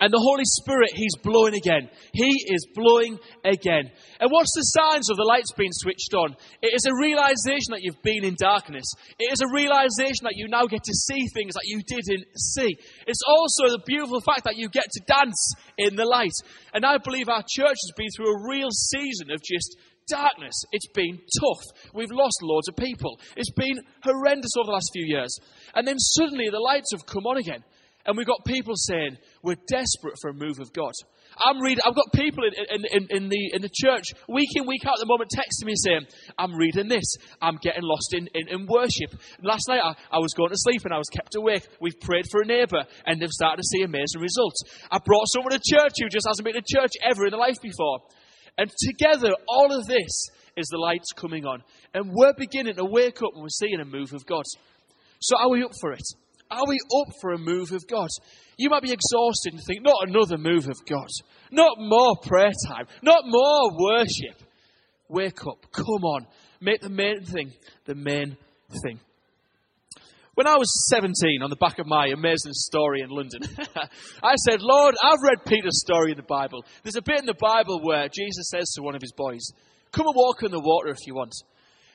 And 0.00 0.12
the 0.12 0.24
Holy 0.24 0.48
Spirit, 0.64 0.96
He's 0.96 1.14
blowing 1.22 1.54
again. 1.54 1.90
He 2.14 2.32
is 2.48 2.66
blowing 2.74 3.18
again. 3.44 3.92
And 4.18 4.30
what's 4.32 4.56
the 4.56 4.64
signs 4.72 5.10
of 5.10 5.18
the 5.18 5.28
lights 5.28 5.52
being 5.52 5.72
switched 5.72 6.14
on? 6.14 6.36
It 6.62 6.72
is 6.72 6.86
a 6.88 6.96
realization 6.96 7.76
that 7.76 7.84
you've 7.84 8.00
been 8.00 8.24
in 8.24 8.34
darkness. 8.40 8.88
It 9.18 9.30
is 9.30 9.44
a 9.44 9.52
realization 9.52 10.24
that 10.24 10.40
you 10.40 10.48
now 10.48 10.64
get 10.64 10.84
to 10.84 10.94
see 10.94 11.28
things 11.36 11.52
that 11.52 11.68
you 11.68 11.84
didn't 11.84 12.24
see. 12.32 12.72
It's 13.06 13.20
also 13.28 13.76
the 13.76 13.84
beautiful 13.84 14.22
fact 14.24 14.44
that 14.44 14.56
you 14.56 14.70
get 14.70 14.88
to 14.88 15.00
dance 15.04 15.52
in 15.76 15.96
the 15.96 16.08
light. 16.08 16.36
And 16.72 16.86
I 16.86 16.96
believe 16.96 17.28
our 17.28 17.44
church 17.44 17.76
has 17.84 17.92
been 17.94 18.08
through 18.16 18.32
a 18.32 18.48
real 18.48 18.72
season 18.72 19.30
of 19.30 19.44
just 19.44 19.76
darkness. 20.08 20.56
It's 20.72 20.88
been 20.94 21.20
tough. 21.40 21.92
We've 21.92 22.10
lost 22.10 22.40
loads 22.42 22.68
of 22.68 22.76
people. 22.76 23.20
It's 23.36 23.52
been 23.52 23.84
horrendous 24.02 24.56
over 24.56 24.66
the 24.66 24.80
last 24.80 24.90
few 24.94 25.04
years. 25.04 25.36
And 25.74 25.86
then 25.86 25.98
suddenly 25.98 26.48
the 26.48 26.58
lights 26.58 26.92
have 26.92 27.04
come 27.04 27.26
on 27.26 27.36
again. 27.36 27.62
And 28.06 28.16
we've 28.16 28.26
got 28.26 28.44
people 28.46 28.74
saying, 28.76 29.18
we're 29.42 29.60
desperate 29.68 30.14
for 30.20 30.30
a 30.30 30.34
move 30.34 30.58
of 30.58 30.72
God. 30.72 30.92
I'm 31.38 31.60
reading, 31.60 31.82
I've 31.86 31.94
got 31.94 32.12
people 32.12 32.44
in, 32.44 32.84
in, 32.90 33.06
in, 33.10 33.28
the, 33.28 33.50
in 33.52 33.62
the 33.62 33.70
church 33.72 34.04
week 34.28 34.48
in, 34.56 34.66
week 34.66 34.84
out 34.86 34.94
at 34.94 35.00
the 35.00 35.06
moment 35.06 35.30
texting 35.30 35.66
me 35.66 35.74
saying, 35.76 36.06
I'm 36.38 36.54
reading 36.54 36.88
this. 36.88 37.04
I'm 37.40 37.56
getting 37.62 37.82
lost 37.82 38.14
in, 38.14 38.28
in, 38.34 38.48
in 38.48 38.66
worship. 38.66 39.14
Last 39.42 39.68
night 39.68 39.80
I, 39.84 39.94
I 40.10 40.18
was 40.18 40.32
going 40.34 40.50
to 40.50 40.56
sleep 40.56 40.84
and 40.84 40.94
I 40.94 40.98
was 40.98 41.08
kept 41.08 41.34
awake. 41.36 41.68
We've 41.80 41.98
prayed 42.00 42.24
for 42.30 42.42
a 42.42 42.46
neighbour 42.46 42.84
and 43.06 43.20
they've 43.20 43.30
started 43.30 43.62
to 43.62 43.68
see 43.68 43.82
amazing 43.82 44.20
results. 44.20 44.62
I 44.90 44.98
brought 45.04 45.28
someone 45.28 45.52
to 45.52 45.60
church 45.62 45.92
who 46.00 46.08
just 46.08 46.26
hasn't 46.26 46.44
been 46.44 46.54
to 46.54 46.64
church 46.66 46.92
ever 47.04 47.26
in 47.26 47.30
their 47.30 47.40
life 47.40 47.60
before. 47.62 48.00
And 48.58 48.70
together, 48.88 49.32
all 49.48 49.72
of 49.72 49.86
this 49.86 50.28
is 50.56 50.66
the 50.68 50.78
lights 50.78 51.12
coming 51.12 51.46
on. 51.46 51.62
And 51.94 52.10
we're 52.12 52.34
beginning 52.36 52.74
to 52.76 52.84
wake 52.84 53.22
up 53.22 53.30
and 53.34 53.42
we're 53.42 53.48
seeing 53.48 53.80
a 53.80 53.84
move 53.84 54.12
of 54.12 54.26
God. 54.26 54.44
So 55.20 55.36
are 55.38 55.50
we 55.50 55.62
up 55.62 55.72
for 55.80 55.92
it? 55.92 56.02
Are 56.50 56.66
we 56.66 56.78
up 57.00 57.14
for 57.20 57.32
a 57.32 57.38
move 57.38 57.72
of 57.72 57.86
God? 57.86 58.08
You 58.56 58.70
might 58.70 58.82
be 58.82 58.92
exhausted 58.92 59.54
and 59.54 59.62
think, 59.64 59.82
not 59.82 60.08
another 60.08 60.36
move 60.36 60.68
of 60.68 60.84
God. 60.88 61.08
Not 61.50 61.78
more 61.78 62.16
prayer 62.22 62.52
time. 62.68 62.86
Not 63.02 63.22
more 63.24 63.70
worship. 63.78 64.42
Wake 65.08 65.46
up. 65.46 65.70
Come 65.72 66.04
on. 66.04 66.26
Make 66.60 66.80
the 66.80 66.90
main 66.90 67.22
thing 67.24 67.52
the 67.86 67.94
main 67.94 68.36
thing. 68.82 69.00
When 70.34 70.46
I 70.46 70.56
was 70.56 70.88
17, 70.88 71.42
on 71.42 71.50
the 71.50 71.56
back 71.56 71.78
of 71.78 71.86
my 71.86 72.06
amazing 72.06 72.52
story 72.52 73.02
in 73.02 73.10
London, 73.10 73.40
I 74.22 74.36
said, 74.36 74.62
Lord, 74.62 74.94
I've 75.02 75.22
read 75.22 75.44
Peter's 75.44 75.82
story 75.82 76.12
in 76.12 76.16
the 76.16 76.22
Bible. 76.22 76.64
There's 76.82 76.96
a 76.96 77.02
bit 77.02 77.18
in 77.18 77.26
the 77.26 77.34
Bible 77.38 77.80
where 77.82 78.08
Jesus 78.08 78.48
says 78.48 78.70
to 78.74 78.82
one 78.82 78.94
of 78.94 79.02
his 79.02 79.12
boys, 79.12 79.44
Come 79.92 80.06
and 80.06 80.14
walk 80.16 80.42
in 80.42 80.50
the 80.50 80.60
water 80.60 80.88
if 80.88 81.06
you 81.06 81.14
want. 81.14 81.34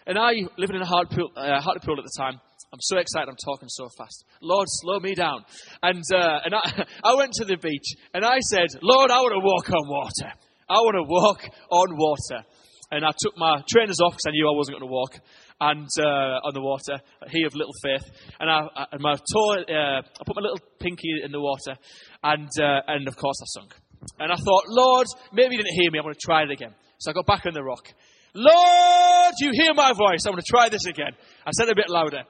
And 0.05 0.19
I, 0.19 0.33
living 0.57 0.75
in 0.75 0.81
a 0.81 0.85
Hartlepool, 0.85 1.31
uh, 1.35 1.61
Hartlepool 1.61 1.97
at 1.97 2.03
the 2.03 2.21
time, 2.21 2.39
I'm 2.73 2.79
so 2.81 2.97
excited. 2.97 3.29
I'm 3.29 3.37
talking 3.43 3.69
so 3.69 3.87
fast. 3.97 4.25
Lord, 4.41 4.67
slow 4.69 4.99
me 4.99 5.15
down. 5.15 5.45
And 5.81 6.03
uh, 6.13 6.39
and 6.45 6.55
I, 6.55 6.85
I 7.03 7.15
went 7.15 7.31
to 7.33 7.45
the 7.45 7.57
beach 7.57 7.95
and 8.13 8.25
I 8.25 8.39
said, 8.39 8.67
Lord, 8.81 9.11
I 9.11 9.19
want 9.21 9.33
to 9.33 9.39
walk 9.39 9.69
on 9.69 9.87
water. 9.87 10.33
I 10.69 10.75
want 10.75 10.95
to 10.95 11.03
walk 11.07 11.43
on 11.71 11.97
water. 11.97 12.45
And 12.91 13.03
I 13.03 13.11
took 13.17 13.37
my 13.37 13.63
trainers 13.67 13.99
off 13.99 14.13
because 14.13 14.27
I 14.27 14.31
knew 14.31 14.47
I 14.47 14.55
wasn't 14.55 14.77
going 14.77 14.87
to 14.87 14.93
walk 14.93 15.19
and 15.59 15.87
uh, 15.99 16.45
on 16.45 16.53
the 16.53 16.61
water. 16.61 17.01
He 17.29 17.43
of 17.43 17.55
little 17.55 17.73
faith. 17.83 18.03
And 18.39 18.49
I, 18.49 18.67
I 18.75 18.85
and 18.91 19.01
my 19.01 19.15
toe, 19.15 19.53
uh, 19.53 20.01
I 20.01 20.21
put 20.25 20.35
my 20.35 20.41
little 20.41 20.59
pinky 20.79 21.21
in 21.23 21.31
the 21.31 21.41
water, 21.41 21.79
and 22.23 22.49
uh, 22.59 22.81
and 22.87 23.07
of 23.07 23.15
course 23.15 23.37
I 23.41 23.47
sunk. 23.59 23.75
And 24.19 24.31
I 24.31 24.35
thought, 24.35 24.63
Lord, 24.67 25.07
maybe 25.33 25.55
you 25.55 25.63
didn't 25.63 25.81
hear 25.81 25.91
me. 25.91 25.99
I'm 25.99 26.03
going 26.03 26.13
to 26.13 26.19
try 26.19 26.43
it 26.43 26.51
again. 26.51 26.75
So 26.99 27.11
I 27.11 27.13
got 27.13 27.25
back 27.25 27.45
on 27.45 27.53
the 27.53 27.63
rock. 27.63 27.87
Lord, 28.33 29.33
you 29.39 29.51
hear 29.53 29.73
my 29.73 29.93
voice. 29.93 30.25
I'm 30.25 30.33
going 30.33 30.43
to 30.43 30.51
try 30.51 30.69
this 30.69 30.85
again. 30.85 31.11
I 31.45 31.51
said 31.51 31.67
it 31.67 31.71
a 31.71 31.75
bit 31.75 31.89
louder. 31.89 32.23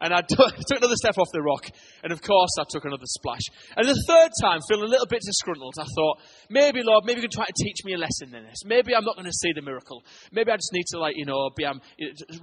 And 0.00 0.14
I 0.14 0.22
took 0.28 0.54
another 0.70 0.96
step 0.96 1.18
off 1.18 1.28
the 1.32 1.42
rock. 1.42 1.66
And 2.02 2.12
of 2.12 2.22
course, 2.22 2.50
I 2.58 2.64
took 2.68 2.84
another 2.84 3.06
splash. 3.06 3.44
And 3.76 3.86
the 3.86 4.00
third 4.06 4.30
time, 4.40 4.60
feeling 4.68 4.84
a 4.84 4.90
little 4.90 5.06
bit 5.06 5.20
disgruntled, 5.20 5.74
I 5.78 5.84
thought, 5.84 6.16
maybe, 6.48 6.80
Lord, 6.82 7.04
maybe 7.04 7.20
you 7.20 7.28
can 7.28 7.36
try 7.36 7.46
to 7.46 7.64
teach 7.64 7.84
me 7.84 7.94
a 7.94 7.98
lesson 7.98 8.34
in 8.34 8.44
this. 8.44 8.64
Maybe 8.64 8.94
I'm 8.94 9.04
not 9.04 9.16
going 9.16 9.28
to 9.28 9.38
see 9.42 9.52
the 9.52 9.62
miracle. 9.62 10.02
Maybe 10.32 10.50
I 10.50 10.56
just 10.56 10.72
need 10.72 10.86
to, 10.92 10.98
like, 10.98 11.16
you 11.16 11.26
know, 11.26 11.50
be, 11.56 11.64
um, 11.64 11.80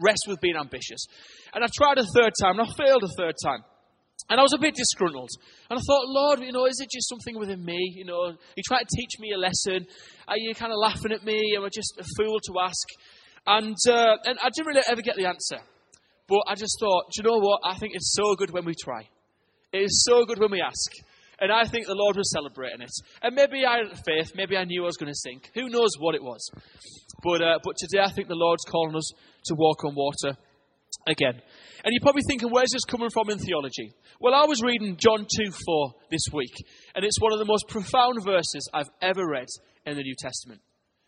rest 0.01 0.25
with 0.27 0.39
being 0.41 0.55
ambitious. 0.55 1.05
And 1.53 1.63
I 1.63 1.67
tried 1.75 1.97
a 1.97 2.05
third 2.05 2.33
time, 2.41 2.59
and 2.59 2.67
I 2.67 2.71
failed 2.77 3.03
a 3.03 3.13
third 3.17 3.35
time. 3.43 3.63
And 4.29 4.39
I 4.39 4.43
was 4.43 4.53
a 4.53 4.57
bit 4.57 4.75
disgruntled. 4.75 5.29
And 5.69 5.79
I 5.79 5.81
thought, 5.87 6.03
Lord, 6.07 6.39
you 6.41 6.51
know, 6.51 6.65
is 6.65 6.79
it 6.81 6.89
just 6.91 7.07
something 7.07 7.39
within 7.39 7.63
me? 7.63 7.93
You 7.95 8.03
know, 8.03 8.33
you 8.55 8.63
try 8.67 8.79
to 8.79 8.95
teach 8.95 9.19
me 9.19 9.31
a 9.31 9.37
lesson. 9.37 9.87
Are 10.27 10.37
you 10.37 10.53
kind 10.53 10.71
of 10.71 10.77
laughing 10.79 11.13
at 11.13 11.23
me? 11.23 11.55
Am 11.55 11.63
I 11.63 11.69
just 11.69 11.93
a 11.97 12.03
fool 12.17 12.39
to 12.39 12.53
ask? 12.61 12.87
And, 13.45 13.77
uh, 13.87 14.17
and 14.25 14.37
I 14.43 14.49
didn't 14.53 14.67
really 14.67 14.83
ever 14.89 15.01
get 15.01 15.15
the 15.15 15.27
answer. 15.27 15.63
But 16.27 16.43
I 16.47 16.55
just 16.55 16.77
thought, 16.79 17.05
do 17.11 17.21
you 17.21 17.29
know 17.29 17.39
what? 17.39 17.61
I 17.63 17.77
think 17.77 17.93
it's 17.95 18.13
so 18.13 18.35
good 18.35 18.51
when 18.51 18.65
we 18.65 18.73
try. 18.75 19.07
It 19.71 19.79
is 19.79 20.03
so 20.05 20.25
good 20.25 20.39
when 20.39 20.51
we 20.51 20.61
ask. 20.61 20.91
And 21.39 21.51
I 21.51 21.65
think 21.65 21.85
the 21.85 21.95
Lord 21.95 22.17
was 22.17 22.31
celebrating 22.31 22.81
it. 22.81 22.91
And 23.21 23.35
maybe 23.35 23.65
I 23.65 23.77
had 23.77 23.99
faith. 24.05 24.33
Maybe 24.35 24.57
I 24.57 24.63
knew 24.63 24.83
I 24.83 24.87
was 24.87 24.97
going 24.97 25.11
to 25.11 25.19
sink. 25.19 25.51
Who 25.53 25.69
knows 25.69 25.91
what 25.99 26.15
it 26.15 26.23
was? 26.23 26.49
But, 27.23 27.41
uh, 27.41 27.59
but 27.63 27.75
today 27.77 28.03
I 28.03 28.11
think 28.11 28.27
the 28.27 28.35
Lord's 28.35 28.65
calling 28.65 28.95
us 28.95 29.11
to 29.45 29.55
walk 29.55 29.85
on 29.85 29.93
water 29.95 30.37
again. 31.07 31.41
And 31.83 31.93
you're 31.93 32.01
probably 32.01 32.23
thinking, 32.27 32.49
where's 32.49 32.71
this 32.71 32.85
coming 32.85 33.09
from 33.11 33.29
in 33.29 33.37
theology? 33.37 33.93
Well, 34.19 34.33
I 34.33 34.45
was 34.45 34.61
reading 34.63 34.97
John 34.97 35.27
2 35.29 35.51
4 35.51 35.93
this 36.09 36.25
week. 36.33 36.53
And 36.95 37.05
it's 37.05 37.21
one 37.21 37.33
of 37.33 37.39
the 37.39 37.45
most 37.45 37.67
profound 37.67 38.23
verses 38.25 38.67
I've 38.73 38.89
ever 39.01 39.25
read 39.27 39.47
in 39.85 39.95
the 39.95 40.03
New 40.03 40.15
Testament. 40.17 40.61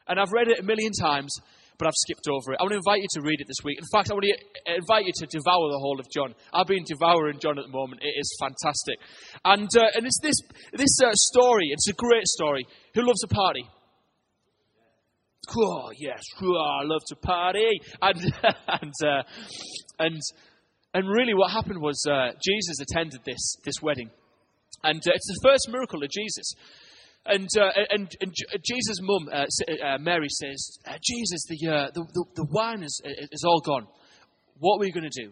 And 0.08 0.20
I've 0.20 0.32
read 0.32 0.48
it 0.48 0.60
a 0.60 0.64
million 0.64 0.92
times 0.92 1.36
but 1.80 1.88
I've 1.88 1.96
skipped 1.96 2.28
over 2.28 2.52
it. 2.52 2.58
I 2.60 2.64
want 2.64 2.76
to 2.76 2.84
invite 2.84 3.00
you 3.00 3.08
to 3.16 3.22
read 3.24 3.40
it 3.40 3.48
this 3.48 3.64
week. 3.64 3.80
In 3.80 3.88
fact, 3.88 4.12
I 4.12 4.14
want 4.14 4.28
to 4.28 4.76
invite 4.76 5.06
you 5.08 5.14
to 5.16 5.26
devour 5.32 5.72
the 5.72 5.80
whole 5.80 5.98
of 5.98 6.06
John. 6.12 6.36
I've 6.52 6.68
been 6.68 6.84
devouring 6.84 7.40
John 7.40 7.58
at 7.58 7.66
the 7.66 7.72
moment. 7.72 8.04
It 8.04 8.14
is 8.20 8.30
fantastic. 8.38 9.00
And, 9.46 9.70
uh, 9.72 9.96
and 9.96 10.06
it's 10.06 10.20
this, 10.22 10.36
this 10.76 10.92
uh, 11.02 11.16
story, 11.32 11.72
it's 11.72 11.88
a 11.88 11.94
great 11.94 12.28
story. 12.28 12.68
Who 12.94 13.08
loves 13.08 13.24
a 13.24 13.32
party? 13.32 13.64
Oh, 15.56 15.90
yes, 15.98 16.22
oh, 16.44 16.84
I 16.84 16.84
love 16.84 17.02
to 17.08 17.16
party. 17.16 17.80
And, 18.02 18.20
and, 18.68 18.94
uh, 19.02 19.24
and, 20.00 20.20
and 20.94 21.08
really 21.08 21.34
what 21.34 21.52
happened 21.52 21.82
was 21.82 22.04
uh, 22.12 22.36
Jesus 22.44 22.84
attended 22.84 23.22
this, 23.26 23.56
this 23.64 23.82
wedding. 23.82 24.12
And 24.84 25.00
uh, 25.00 25.16
it's 25.16 25.28
the 25.28 25.48
first 25.48 25.70
miracle 25.72 26.04
of 26.04 26.10
Jesus. 26.12 26.54
And, 27.26 27.48
uh, 27.60 27.70
and, 27.90 28.10
and 28.22 28.34
Jesus' 28.64 29.00
mum, 29.02 29.30
uh, 29.32 29.46
uh, 29.86 29.98
Mary, 30.00 30.28
says, 30.30 30.80
uh, 30.88 30.94
Jesus, 31.04 31.46
the, 31.50 31.70
uh, 31.70 31.92
the, 31.94 32.06
the, 32.14 32.26
the, 32.36 32.48
wine 32.50 32.82
is, 32.82 33.02
is 33.04 33.44
all 33.46 33.62
gone. 33.62 33.88
What 34.58 34.78
are 34.78 34.80
we 34.80 34.92
going 34.92 35.10
to 35.10 35.24
do? 35.24 35.32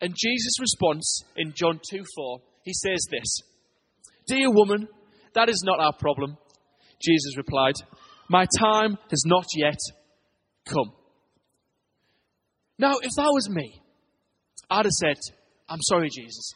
And 0.00 0.14
Jesus' 0.16 0.60
response 0.60 1.24
in 1.36 1.52
John 1.56 1.80
2 1.90 2.04
4, 2.14 2.38
he 2.62 2.72
says 2.74 3.06
this 3.10 3.38
Dear 4.26 4.50
woman, 4.50 4.88
that 5.34 5.48
is 5.48 5.62
not 5.64 5.80
our 5.80 5.94
problem. 5.98 6.36
Jesus 7.02 7.36
replied, 7.36 7.74
My 8.28 8.46
time 8.58 8.98
has 9.10 9.22
not 9.26 9.46
yet 9.56 9.78
come. 10.66 10.92
Now, 12.78 12.96
if 13.02 13.10
that 13.16 13.30
was 13.32 13.48
me, 13.50 13.80
I'd 14.70 14.84
have 14.84 14.92
said, 14.92 15.16
I'm 15.68 15.80
sorry, 15.82 16.10
Jesus 16.10 16.52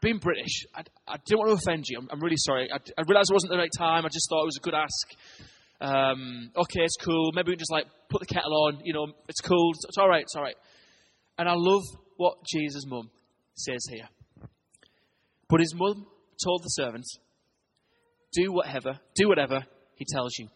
being 0.00 0.18
British, 0.18 0.66
I, 0.74 0.82
I 1.06 1.16
didn't 1.26 1.40
want 1.40 1.50
to 1.50 1.56
offend 1.62 1.84
you. 1.88 1.98
I'm, 1.98 2.08
I'm 2.10 2.20
really 2.20 2.38
sorry. 2.38 2.68
I, 2.72 2.76
I, 2.76 3.02
realized 3.06 3.30
it 3.30 3.34
wasn't 3.34 3.52
the 3.52 3.58
right 3.58 3.70
time. 3.76 4.04
I 4.04 4.08
just 4.08 4.28
thought 4.28 4.42
it 4.42 4.46
was 4.46 4.56
a 4.56 4.64
good 4.64 4.74
ask. 4.74 5.08
Um, 5.80 6.50
okay, 6.56 6.80
it's 6.82 6.96
cool. 6.96 7.32
Maybe 7.34 7.48
we 7.48 7.54
can 7.54 7.60
just 7.60 7.72
like 7.72 7.86
put 8.08 8.20
the 8.20 8.26
kettle 8.26 8.52
on. 8.66 8.80
You 8.84 8.94
know, 8.94 9.06
it's 9.28 9.40
cool. 9.40 9.72
It's, 9.74 9.84
it's 9.88 9.98
all 9.98 10.08
right. 10.08 10.22
It's 10.22 10.34
all 10.34 10.42
right. 10.42 10.56
And 11.38 11.48
I 11.48 11.54
love 11.54 11.82
what 12.16 12.38
Jesus' 12.50 12.84
mum 12.86 13.10
says 13.54 13.84
here. 13.90 14.08
But 15.48 15.60
his 15.60 15.74
mum 15.74 16.06
told 16.42 16.62
the 16.62 16.68
servant, 16.68 17.04
"Do 18.32 18.52
whatever, 18.52 19.00
do 19.14 19.28
whatever 19.28 19.64
he 19.96 20.06
tells 20.10 20.32
you. 20.38 20.48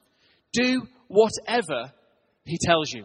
Do 0.53 0.87
whatever 1.09 1.93
he 2.45 2.59
tells 2.65 2.93
you." 2.93 3.05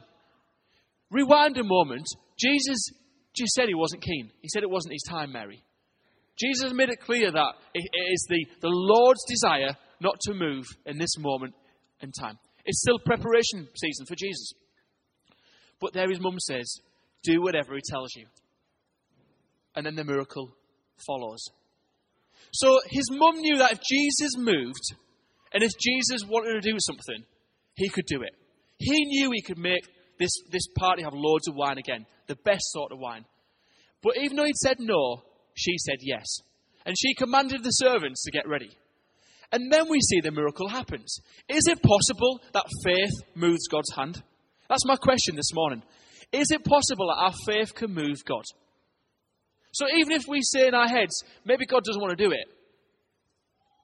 Rewind 1.11 1.57
a 1.57 1.63
moment. 1.63 2.05
Jesus 2.37 2.91
just 3.35 3.53
said 3.53 3.67
he 3.67 3.73
wasn't 3.73 4.03
keen. 4.03 4.31
He 4.41 4.49
said 4.49 4.63
it 4.63 4.69
wasn't 4.69 4.93
his 4.93 5.03
time, 5.09 5.31
Mary. 5.31 5.63
Jesus 6.39 6.71
made 6.73 6.89
it 6.89 7.01
clear 7.01 7.31
that 7.31 7.53
it 7.73 7.89
is 8.11 8.25
the, 8.29 8.45
the 8.61 8.69
Lord's 8.69 9.23
desire 9.27 9.75
not 9.99 10.19
to 10.21 10.33
move 10.33 10.65
in 10.85 10.97
this 10.97 11.17
moment 11.17 11.53
in 12.01 12.11
time. 12.11 12.37
It's 12.65 12.81
still 12.81 12.99
preparation 12.99 13.67
season 13.75 14.05
for 14.05 14.15
Jesus. 14.15 14.53
But 15.79 15.93
there 15.93 16.09
his 16.09 16.19
mum 16.19 16.39
says, 16.39 16.79
Do 17.23 17.41
whatever 17.41 17.75
he 17.75 17.81
tells 17.89 18.09
you. 18.15 18.27
And 19.75 19.85
then 19.85 19.95
the 19.95 20.03
miracle 20.03 20.49
follows. 21.05 21.43
So 22.53 22.79
his 22.85 23.09
mum 23.11 23.37
knew 23.37 23.57
that 23.57 23.73
if 23.73 23.79
Jesus 23.81 24.37
moved, 24.37 24.95
and 25.53 25.63
if 25.63 25.71
Jesus 25.79 26.27
wanted 26.27 26.61
to 26.61 26.71
do 26.71 26.77
something, 26.79 27.25
he 27.75 27.89
could 27.89 28.05
do 28.05 28.21
it. 28.21 28.35
He 28.77 29.05
knew 29.05 29.31
he 29.31 29.41
could 29.41 29.57
make 29.57 29.87
this, 30.19 30.31
this 30.51 30.67
party 30.77 31.03
have 31.03 31.13
loads 31.13 31.47
of 31.47 31.55
wine 31.55 31.77
again, 31.77 32.05
the 32.27 32.35
best 32.35 32.63
sort 32.71 32.91
of 32.91 32.99
wine. 32.99 33.25
But 34.01 34.17
even 34.17 34.37
though 34.37 34.45
he'd 34.45 34.55
said 34.55 34.77
no, 34.79 35.23
she 35.55 35.77
said 35.77 35.97
yes. 36.01 36.25
And 36.85 36.95
she 36.97 37.13
commanded 37.13 37.63
the 37.63 37.71
servants 37.71 38.23
to 38.23 38.31
get 38.31 38.47
ready. 38.47 38.71
And 39.51 39.71
then 39.71 39.89
we 39.89 39.99
see 40.01 40.21
the 40.21 40.31
miracle 40.31 40.67
happens. 40.67 41.19
Is 41.47 41.67
it 41.67 41.81
possible 41.81 42.39
that 42.53 42.65
faith 42.83 43.11
moves 43.35 43.67
God's 43.67 43.93
hand? 43.95 44.21
That's 44.69 44.85
my 44.85 44.95
question 44.95 45.35
this 45.35 45.53
morning. 45.53 45.81
Is 46.31 46.51
it 46.51 46.63
possible 46.63 47.07
that 47.07 47.23
our 47.23 47.33
faith 47.45 47.73
can 47.73 47.93
move 47.93 48.23
God? 48.25 48.43
So 49.71 49.85
even 49.97 50.11
if 50.11 50.27
we 50.27 50.41
say 50.41 50.67
in 50.67 50.75
our 50.75 50.87
heads, 50.87 51.23
maybe 51.45 51.65
God 51.65 51.83
doesn't 51.83 52.01
want 52.01 52.17
to 52.17 52.23
do 52.23 52.31
it, 52.31 52.45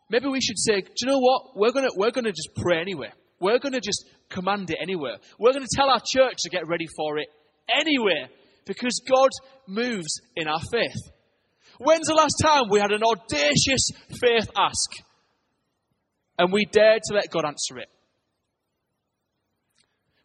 maybe 0.09 0.27
we 0.27 0.41
should 0.41 0.59
say, 0.59 0.81
do 0.81 0.91
you 1.01 1.07
know 1.07 1.19
what? 1.19 1.55
We're 1.55 1.71
going 1.71 1.85
to, 1.85 1.91
we're 1.95 2.11
going 2.11 2.25
to 2.25 2.31
just 2.31 2.49
pray 2.55 2.79
anyway. 2.79 3.09
We're 3.39 3.59
going 3.59 3.73
to 3.73 3.81
just 3.81 4.05
command 4.29 4.69
it 4.69 4.77
anywhere. 4.81 5.17
We're 5.39 5.53
going 5.53 5.65
to 5.65 5.75
tell 5.75 5.89
our 5.89 6.01
church 6.05 6.37
to 6.39 6.49
get 6.49 6.67
ready 6.67 6.85
for 6.95 7.17
it 7.17 7.27
anywhere 7.73 8.29
because 8.65 9.01
God 9.09 9.29
moves 9.67 10.21
in 10.35 10.47
our 10.47 10.61
faith. 10.71 11.11
When's 11.79 12.07
the 12.07 12.13
last 12.13 12.35
time 12.41 12.69
we 12.69 12.79
had 12.79 12.91
an 12.91 13.03
audacious 13.03 13.89
faith 14.19 14.49
ask 14.55 14.89
and 16.37 16.51
we 16.51 16.65
dared 16.65 17.01
to 17.07 17.15
let 17.15 17.29
God 17.29 17.45
answer 17.45 17.77
it? 17.79 17.89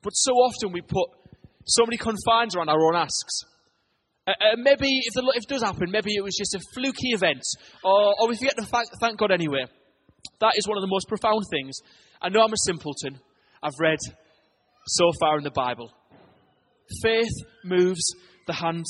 But 0.03 0.11
so 0.11 0.33
often 0.33 0.73
we 0.73 0.81
put 0.81 1.09
so 1.67 1.85
many 1.85 1.97
confines 1.97 2.57
around 2.57 2.69
our 2.69 2.81
own 2.81 2.97
asks. 2.97 3.45
Uh, 4.27 4.33
uh, 4.33 4.57
maybe 4.57 5.01
if, 5.05 5.15
the, 5.15 5.33
if 5.35 5.45
it 5.45 5.49
does 5.49 5.63
happen, 5.63 5.91
maybe 5.91 6.15
it 6.15 6.23
was 6.23 6.37
just 6.37 6.55
a 6.55 6.61
fluky 6.75 7.11
event, 7.11 7.43
or, 7.85 8.15
or 8.19 8.29
we 8.29 8.37
forget 8.37 8.57
to 8.57 8.65
thank, 8.65 8.87
thank 9.01 9.19
God 9.19 9.31
anyway. 9.31 9.65
That 10.41 10.53
is 10.57 10.67
one 10.69 10.77
of 10.79 10.83
the 10.83 10.89
most 10.91 11.09
profound 11.09 11.45
things. 11.51 11.77
I 12.21 12.29
know 12.29 12.41
I'm 12.41 12.53
a 12.53 12.57
simpleton. 12.65 13.19
I've 13.63 13.79
read 13.79 13.99
so 14.87 15.11
far 15.21 15.39
in 15.39 15.45
the 15.45 15.51
Bible. 15.51 15.91
Faith 17.03 17.33
moves 17.65 18.03
the 18.47 18.53
hand 18.53 18.85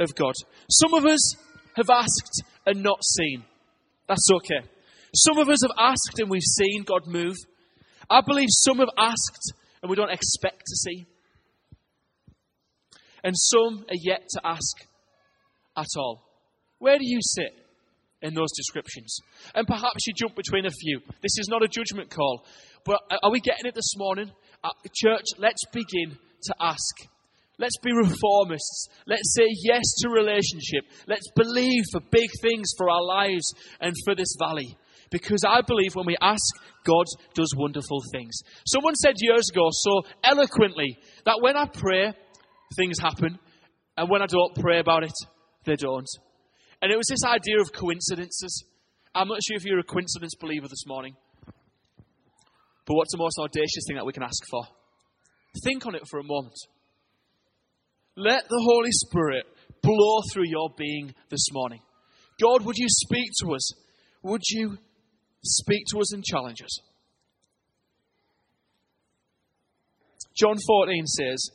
of 0.00 0.14
God. 0.14 0.34
Some 0.70 0.94
of 0.94 1.04
us 1.04 1.36
have 1.76 1.90
asked 1.90 2.42
and 2.66 2.82
not 2.82 3.02
seen. 3.04 3.44
That's 4.08 4.28
okay. 4.34 4.66
Some 5.14 5.38
of 5.38 5.48
us 5.48 5.62
have 5.62 5.76
asked 5.78 6.18
and 6.18 6.30
we've 6.30 6.42
seen 6.42 6.82
God 6.84 7.06
move. 7.06 7.36
I 8.10 8.20
believe 8.20 8.48
some 8.50 8.78
have 8.78 8.90
asked 8.98 9.52
and 9.82 9.90
we 9.90 9.96
don't 9.96 10.10
expect 10.10 10.60
to 10.66 10.76
see. 10.76 11.06
And 13.22 13.34
some 13.36 13.84
are 13.88 14.00
yet 14.02 14.22
to 14.30 14.40
ask 14.44 14.76
at 15.76 15.86
all. 15.96 16.22
Where 16.78 16.98
do 16.98 17.06
you 17.06 17.20
sit 17.22 17.54
in 18.22 18.34
those 18.34 18.50
descriptions? 18.56 19.18
And 19.54 19.66
perhaps 19.66 20.06
you 20.06 20.12
jump 20.14 20.36
between 20.36 20.66
a 20.66 20.70
few. 20.70 21.00
This 21.22 21.38
is 21.38 21.48
not 21.48 21.62
a 21.62 21.68
judgment 21.68 22.10
call. 22.10 22.44
But 22.84 23.00
are 23.22 23.30
we 23.30 23.40
getting 23.40 23.66
it 23.66 23.74
this 23.74 23.94
morning? 23.96 24.30
Uh, 24.62 24.70
church, 24.94 25.24
let's 25.38 25.64
begin 25.72 26.18
to 26.42 26.54
ask. 26.60 26.94
Let's 27.58 27.78
be 27.82 27.92
reformists. 27.92 28.88
Let's 29.06 29.34
say 29.36 29.46
yes 29.62 29.84
to 30.02 30.08
relationship. 30.08 30.84
Let's 31.06 31.30
believe 31.36 31.84
for 31.92 32.00
big 32.10 32.30
things 32.42 32.72
for 32.76 32.90
our 32.90 33.02
lives 33.02 33.54
and 33.80 33.94
for 34.04 34.14
this 34.14 34.34
valley. 34.38 34.76
Because 35.10 35.44
I 35.46 35.60
believe 35.60 35.94
when 35.94 36.06
we 36.06 36.16
ask, 36.20 36.42
God 36.84 37.06
does 37.34 37.54
wonderful 37.56 38.02
things. 38.12 38.36
Someone 38.66 38.96
said 38.96 39.14
years 39.18 39.48
ago 39.50 39.68
so 39.70 40.02
eloquently 40.24 40.98
that 41.24 41.40
when 41.40 41.56
I 41.56 41.66
pray, 41.66 42.12
things 42.76 42.98
happen, 42.98 43.38
and 43.96 44.10
when 44.10 44.22
I 44.22 44.26
don't 44.26 44.54
pray 44.56 44.80
about 44.80 45.04
it, 45.04 45.14
they 45.64 45.76
don't. 45.76 46.08
And 46.82 46.90
it 46.90 46.96
was 46.96 47.06
this 47.08 47.24
idea 47.24 47.60
of 47.60 47.72
coincidences. 47.72 48.64
I'm 49.14 49.28
not 49.28 49.38
sure 49.46 49.56
if 49.56 49.64
you're 49.64 49.78
a 49.78 49.84
coincidence 49.84 50.34
believer 50.34 50.66
this 50.66 50.84
morning. 50.86 51.14
But 52.86 52.94
what's 52.94 53.12
the 53.12 53.18
most 53.18 53.38
audacious 53.38 53.84
thing 53.86 53.96
that 53.96 54.04
we 54.04 54.12
can 54.12 54.24
ask 54.24 54.42
for? 54.50 54.64
Think 55.62 55.86
on 55.86 55.94
it 55.94 56.02
for 56.10 56.18
a 56.18 56.24
moment. 56.24 56.54
Let 58.16 58.48
the 58.48 58.62
Holy 58.62 58.92
Spirit 58.92 59.44
blow 59.82 60.20
through 60.32 60.46
your 60.46 60.70
being 60.76 61.14
this 61.30 61.46
morning. 61.52 61.80
God, 62.40 62.64
would 62.64 62.76
you 62.76 62.86
speak 62.88 63.30
to 63.42 63.54
us? 63.54 63.72
Would 64.22 64.42
you 64.50 64.78
speak 65.44 65.84
to 65.92 66.00
us 66.00 66.12
and 66.12 66.24
challenge 66.24 66.62
us? 66.62 66.78
John 70.36 70.56
14 70.66 71.06
says, 71.06 71.50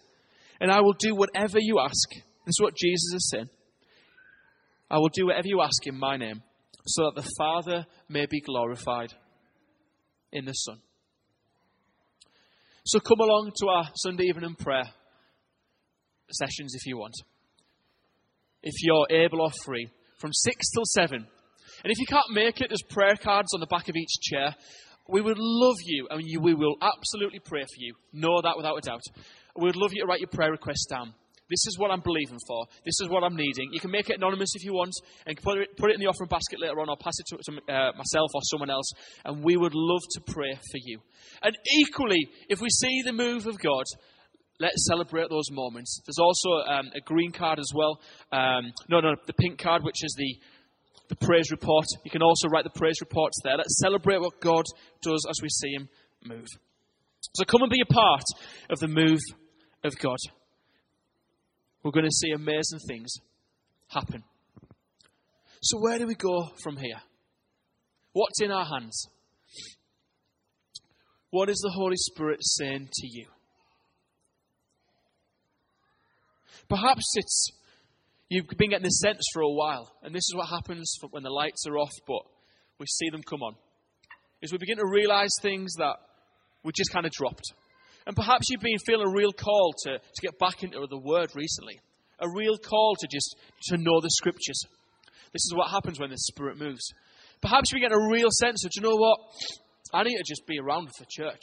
And 0.60 0.72
I 0.72 0.82
will 0.82 0.93
do 0.93 1.15
whatever 1.15 1.60
you 1.60 1.80
ask. 1.80 2.10
This 2.45 2.56
is 2.58 2.62
what 2.62 2.76
Jesus 2.76 3.13
is 3.13 3.30
saying. 3.30 3.50
I 4.91 4.98
will 4.98 5.10
do 5.10 5.28
whatever 5.28 5.48
you 5.48 5.62
ask 5.62 5.86
in 5.86 5.98
my 5.98 6.17
name, 6.17 6.41
so 6.86 7.06
that 7.06 7.22
the 7.22 7.30
Father 7.38 7.86
may 8.08 8.26
be 8.26 8.41
glorified 8.41 9.13
in 10.32 10.45
the 10.45 10.54
Son. 10.54 10.80
So 12.86 13.00
come 13.00 13.19
along 13.19 13.52
to 13.60 13.67
our 13.67 13.89
Sunday 13.95 14.26
evening 14.26 14.56
prayer 14.56 14.86
sessions 16.32 16.76
if 16.76 16.86
you 16.86 16.98
want. 16.98 17.13
If 18.62 18.74
you're 18.82 19.08
able 19.10 19.42
or 19.42 19.52
free, 19.63 19.89
from 20.20 20.32
6 20.34 20.70
till 20.74 20.84
7. 20.86 21.15
And 21.84 21.92
if 21.92 21.98
you 21.98 22.06
can't 22.06 22.32
make 22.32 22.60
it, 22.62 22.68
there's 22.70 22.84
prayer 22.89 23.15
cards 23.15 23.54
on 23.54 23.62
the 23.62 23.68
back 23.68 23.88
of 23.88 23.96
each 23.96 24.20
chair. 24.22 24.54
We 25.08 25.22
would 25.22 25.38
love 25.39 25.78
you, 25.86 26.08
and 26.10 26.22
we 26.42 26.54
will 26.54 26.76
absolutely 26.82 27.39
pray 27.39 27.62
for 27.62 27.78
you. 27.78 27.96
Know 28.13 28.42
that 28.42 28.58
without 28.58 28.78
a 28.78 28.82
doubt. 28.82 29.02
We 29.56 29.65
would 29.65 29.76
love 29.76 29.92
you 29.94 30.02
to 30.02 30.08
write 30.08 30.20
your 30.20 30.30
prayer 30.30 30.52
requests 30.52 30.86
down. 30.89 31.13
This 31.50 31.65
is 31.65 31.80
what 31.80 31.89
I'm 31.89 32.02
believing 32.02 32.38
for. 32.48 32.68
This 32.86 33.00
is 33.02 33.10
what 33.10 33.24
I'm 33.24 33.36
needing. 33.36 33.72
You 33.74 33.80
can 33.80 33.89
make 33.89 34.10
it 34.10 34.18
anonymous 34.18 34.50
if 34.54 34.63
you 34.63 34.74
want 34.74 34.94
and 35.26 35.36
put 35.42 35.58
it, 35.58 35.76
put 35.78 35.89
it 35.89 35.96
in 35.96 36.00
the 36.00 36.06
offering 36.06 36.30
basket 36.30 36.60
later 36.62 36.80
on 36.80 36.89
or 36.89 36.98
pass 36.98 37.15
it 37.18 37.26
to, 37.30 37.38
to 37.38 37.74
uh, 37.74 37.92
myself 37.98 38.30
or 38.36 38.42
someone 38.44 38.70
else. 38.70 38.92
And 39.26 39.44
we 39.44 39.58
would 39.58 39.74
love 39.74 40.02
to 40.12 40.22
pray 40.22 40.54
for 40.54 40.78
you. 40.78 41.00
And 41.42 41.58
equally, 41.80 42.30
if 42.50 42.62
we 42.62 42.70
see 42.70 43.02
the 43.04 43.13
move 43.13 43.48
of 43.48 43.58
God, 43.60 43.86
let's 44.60 44.86
celebrate 44.88 45.30
those 45.30 45.50
moments. 45.52 46.02
There's 46.06 46.19
also 46.19 46.69
um, 46.69 46.89
a 46.95 47.02
green 47.02 47.32
card 47.32 47.60
as 47.60 47.72
well. 47.74 48.00
Um, 48.32 48.74
no, 48.89 49.00
no, 49.00 49.15
the 49.26 49.34
pink 49.34 49.60
card, 49.60 49.84
which 49.84 50.04
is 50.04 50.13
the, 50.17 50.36
the 51.10 51.15
praise 51.15 51.52
report. 51.52 51.86
You 52.04 52.12
can 52.12 52.22
also 52.22 52.48
write 52.50 52.65
the 52.65 52.78
praise 52.78 52.98
reports 53.02 53.38
there. 53.43 53.58
Let's 53.58 53.80
celebrate 53.82 54.19
what 54.19 54.39
God 54.41 54.65
does 55.02 55.26
as 55.30 55.41
we 55.41 55.50
see 55.50 55.72
Him 55.72 55.89
move. 56.26 56.48
So 57.36 57.45
come 57.45 57.62
and 57.63 57.72
be 57.72 57.82
a 57.82 57.93
part 57.93 58.24
of 58.69 58.80
the 58.80 58.88
move 58.88 59.19
of 59.84 59.98
God 60.00 60.17
we're 61.84 61.91
going 61.91 62.06
to 62.06 62.12
see 62.12 62.32
amazing 62.32 62.80
things 62.88 63.13
happen. 63.88 64.24
So, 65.62 65.80
where 65.80 65.98
do 66.00 66.08
we 66.08 66.15
go 66.15 66.50
from 66.63 66.78
here? 66.78 67.02
What's 68.13 68.41
in 68.41 68.52
our 68.52 68.65
hands? 68.65 69.08
What 71.32 71.50
is 71.50 71.60
the 71.60 71.72
Holy 71.72 71.95
Spirit 71.98 72.39
saying 72.41 72.89
to 72.91 73.08
you? 73.08 73.28
Perhaps 76.70 77.04
it's 77.16 77.52
you've 78.30 78.48
been 78.58 78.70
getting 78.70 78.84
this 78.84 79.02
sense 79.02 79.22
for 79.34 79.42
a 79.42 79.52
while, 79.52 79.92
and 80.04 80.14
this 80.14 80.24
is 80.30 80.36
what 80.36 80.50
happens 80.50 80.96
when 81.10 81.24
the 81.24 81.32
lights 81.32 81.66
are 81.68 81.78
off, 81.78 81.94
but 82.08 82.22
we 82.80 82.86
see 82.86 83.10
them 83.10 83.22
come 83.24 83.42
on. 83.42 83.56
Is 84.42 84.52
we 84.52 84.58
begin 84.58 84.78
to 84.78 84.88
realize 84.88 85.32
things 85.42 85.74
that 85.80 85.96
we 86.64 86.72
just 86.76 86.92
kind 86.94 87.06
of 87.06 87.12
dropped. 87.12 87.44
And 88.06 88.16
perhaps 88.16 88.50
you've 88.50 88.62
been 88.62 88.80
feeling 88.86 89.08
a 89.08 89.12
real 89.12 89.32
call 89.32 89.74
to, 89.84 89.98
to 89.98 90.22
get 90.22 90.40
back 90.40 90.64
into 90.64 90.80
the 90.90 90.98
Word 90.98 91.32
recently. 91.36 91.80
A 92.20 92.30
real 92.30 92.58
call 92.58 92.96
to 93.00 93.08
just 93.12 93.36
to 93.70 93.78
know 93.78 94.00
the 94.02 94.10
Scriptures. 94.10 94.64
This 95.34 95.46
is 95.46 95.54
what 95.56 95.70
happens 95.70 96.00
when 96.00 96.10
the 96.10 96.18
Spirit 96.18 96.58
moves. 96.58 96.94
Perhaps 97.42 97.74
we 97.74 97.80
get 97.80 97.92
a 97.92 98.10
real 98.12 98.30
sense 98.32 98.66
of, 98.66 98.72
you 98.76 98.82
know 98.82 98.96
what? 98.96 99.20
I 99.94 100.04
need 100.04 100.18
to 100.18 100.24
just 100.28 100.46
be 100.46 100.60
around 100.60 100.90
for 100.98 101.06
church. 101.10 101.42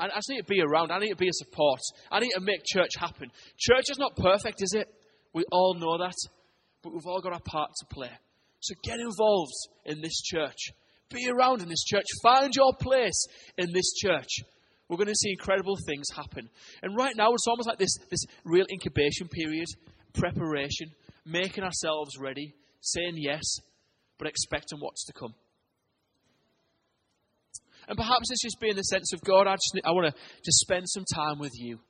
I, 0.00 0.08
just 0.16 0.30
need 0.30 0.38
to 0.38 0.44
be 0.44 0.60
around. 0.60 0.90
I 0.90 0.98
need 0.98 1.10
to 1.10 1.16
be 1.16 1.28
a 1.28 1.32
support. 1.32 1.80
I 2.10 2.20
need 2.20 2.30
to 2.30 2.40
make 2.40 2.62
church 2.64 2.90
happen. 2.98 3.30
Church 3.58 3.84
is 3.90 3.98
not 3.98 4.16
perfect, 4.16 4.62
is 4.62 4.72
it? 4.72 4.88
We 5.34 5.44
all 5.52 5.74
know 5.74 5.98
that. 5.98 6.16
But 6.82 6.94
we've 6.94 7.06
all 7.06 7.20
got 7.20 7.34
our 7.34 7.40
part 7.44 7.70
to 7.80 7.86
play. 7.94 8.10
So 8.60 8.74
get 8.82 8.98
involved 8.98 9.52
in 9.84 10.00
this 10.00 10.20
church. 10.22 10.56
Be 11.10 11.28
around 11.28 11.60
in 11.60 11.68
this 11.68 11.84
church. 11.84 12.06
Find 12.22 12.52
your 12.54 12.72
place 12.80 13.26
in 13.58 13.72
this 13.72 13.92
church. 13.94 14.28
We're 14.88 14.96
going 14.96 15.08
to 15.08 15.14
see 15.14 15.30
incredible 15.30 15.76
things 15.86 16.06
happen. 16.14 16.48
And 16.82 16.96
right 16.96 17.14
now, 17.16 17.32
it's 17.32 17.46
almost 17.46 17.68
like 17.68 17.78
this, 17.78 17.94
this 18.10 18.24
real 18.44 18.66
incubation 18.72 19.28
period, 19.28 19.66
preparation, 20.14 20.90
making 21.24 21.64
ourselves 21.64 22.18
ready, 22.18 22.54
saying 22.80 23.14
yes, 23.16 23.42
but 24.18 24.28
expecting 24.28 24.78
what's 24.80 25.04
to 25.06 25.12
come. 25.12 25.34
And 27.90 27.96
perhaps 27.96 28.30
it's 28.30 28.40
just 28.40 28.60
being 28.60 28.76
the 28.76 28.82
sense 28.82 29.12
of 29.12 29.20
God, 29.22 29.48
I, 29.48 29.54
just, 29.54 29.80
I 29.84 29.90
want 29.90 30.06
to 30.06 30.20
just 30.44 30.60
spend 30.60 30.88
some 30.88 31.04
time 31.12 31.40
with 31.40 31.50
you. 31.54 31.80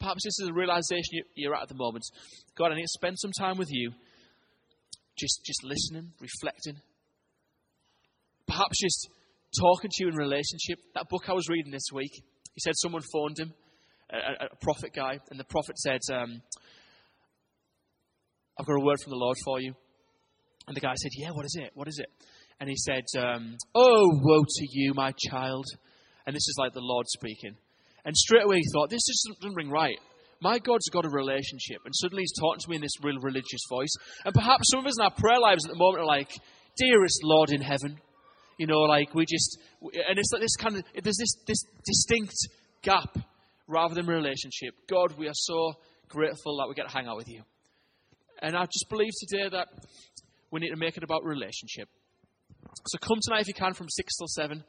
Perhaps 0.00 0.24
this 0.24 0.40
is 0.40 0.48
a 0.48 0.52
realization 0.54 1.20
you're 1.34 1.54
at 1.54 1.64
at 1.64 1.68
the 1.68 1.74
moment. 1.74 2.04
God, 2.56 2.72
I 2.72 2.76
need 2.76 2.84
to 2.84 2.88
spend 2.88 3.18
some 3.18 3.32
time 3.38 3.58
with 3.58 3.68
you, 3.70 3.92
just, 5.18 5.44
just 5.44 5.62
listening, 5.62 6.12
reflecting. 6.22 6.80
Perhaps 8.46 8.80
just 8.80 9.10
talking 9.60 9.90
to 9.92 10.04
you 10.04 10.08
in 10.08 10.16
relationship. 10.16 10.78
That 10.94 11.10
book 11.10 11.28
I 11.28 11.34
was 11.34 11.50
reading 11.50 11.70
this 11.70 11.92
week, 11.92 12.12
he 12.54 12.60
said 12.60 12.72
someone 12.76 13.02
phoned 13.12 13.38
him, 13.38 13.52
a, 14.10 14.46
a 14.46 14.56
prophet 14.62 14.92
guy, 14.96 15.18
and 15.30 15.38
the 15.38 15.44
prophet 15.44 15.76
said, 15.76 16.00
um, 16.14 16.40
I've 18.58 18.64
got 18.64 18.80
a 18.80 18.84
word 18.84 19.00
from 19.04 19.10
the 19.10 19.18
Lord 19.18 19.36
for 19.44 19.60
you. 19.60 19.74
And 20.66 20.74
the 20.74 20.80
guy 20.80 20.94
said, 20.94 21.10
Yeah, 21.18 21.30
what 21.32 21.44
is 21.44 21.56
it? 21.60 21.72
What 21.74 21.88
is 21.88 21.98
it? 21.98 22.08
And 22.60 22.68
he 22.68 22.76
said, 22.76 23.04
um, 23.18 23.56
Oh, 23.74 24.08
woe 24.22 24.44
to 24.44 24.66
you, 24.70 24.92
my 24.94 25.12
child. 25.18 25.64
And 26.26 26.36
this 26.36 26.46
is 26.46 26.56
like 26.58 26.74
the 26.74 26.80
Lord 26.82 27.06
speaking. 27.08 27.56
And 28.04 28.16
straight 28.16 28.44
away 28.44 28.56
he 28.56 28.64
thought, 28.72 28.90
This 28.90 29.02
doesn't 29.06 29.54
ring 29.54 29.70
right. 29.70 29.98
my 30.42 30.58
God's 30.58 30.88
got 30.90 31.04
a 31.04 31.10
relationship, 31.10 31.80
and 31.84 31.94
suddenly 31.94 32.22
He's 32.22 32.38
talking 32.38 32.60
to 32.60 32.70
me 32.70 32.76
in 32.76 32.82
this 32.82 33.02
real 33.02 33.18
religious 33.20 33.62
voice. 33.68 33.92
And 34.24 34.34
perhaps 34.34 34.70
some 34.70 34.80
of 34.80 34.86
us 34.86 34.98
in 34.98 35.04
our 35.04 35.14
prayer 35.14 35.40
lives 35.40 35.64
at 35.64 35.72
the 35.72 35.78
moment 35.78 36.02
are 36.02 36.06
like, 36.06 36.30
Dearest 36.76 37.20
Lord 37.24 37.50
in 37.50 37.60
heaven. 37.60 37.98
You 38.58 38.66
know, 38.66 38.80
like 38.80 39.14
we 39.14 39.24
just, 39.24 39.58
and 39.80 40.18
it's 40.18 40.30
like 40.32 40.42
this 40.42 40.56
kind 40.56 40.76
of, 40.76 40.84
there's 41.02 41.16
this, 41.16 41.34
this 41.46 41.64
distinct 41.84 42.34
gap 42.82 43.16
rather 43.66 43.94
than 43.94 44.06
relationship. 44.06 44.74
God, 44.88 45.16
we 45.18 45.28
are 45.28 45.34
so 45.34 45.72
grateful 46.08 46.58
that 46.58 46.68
we 46.68 46.74
get 46.74 46.86
to 46.86 46.92
hang 46.92 47.06
out 47.06 47.16
with 47.16 47.28
you. 47.28 47.42
And 48.42 48.56
I 48.56 48.64
just 48.64 48.86
believe 48.90 49.12
today 49.28 49.48
that 49.50 49.68
we 50.50 50.60
need 50.60 50.70
to 50.70 50.76
make 50.76 50.96
it 50.96 51.02
about 51.02 51.24
relationship. 51.24 51.88
So 52.86 52.98
come 52.98 53.18
tonight 53.22 53.42
if 53.42 53.48
you 53.48 53.54
can 53.54 53.74
from 53.74 53.88
6 53.88 54.16
till 54.16 54.26
7. 54.28 54.64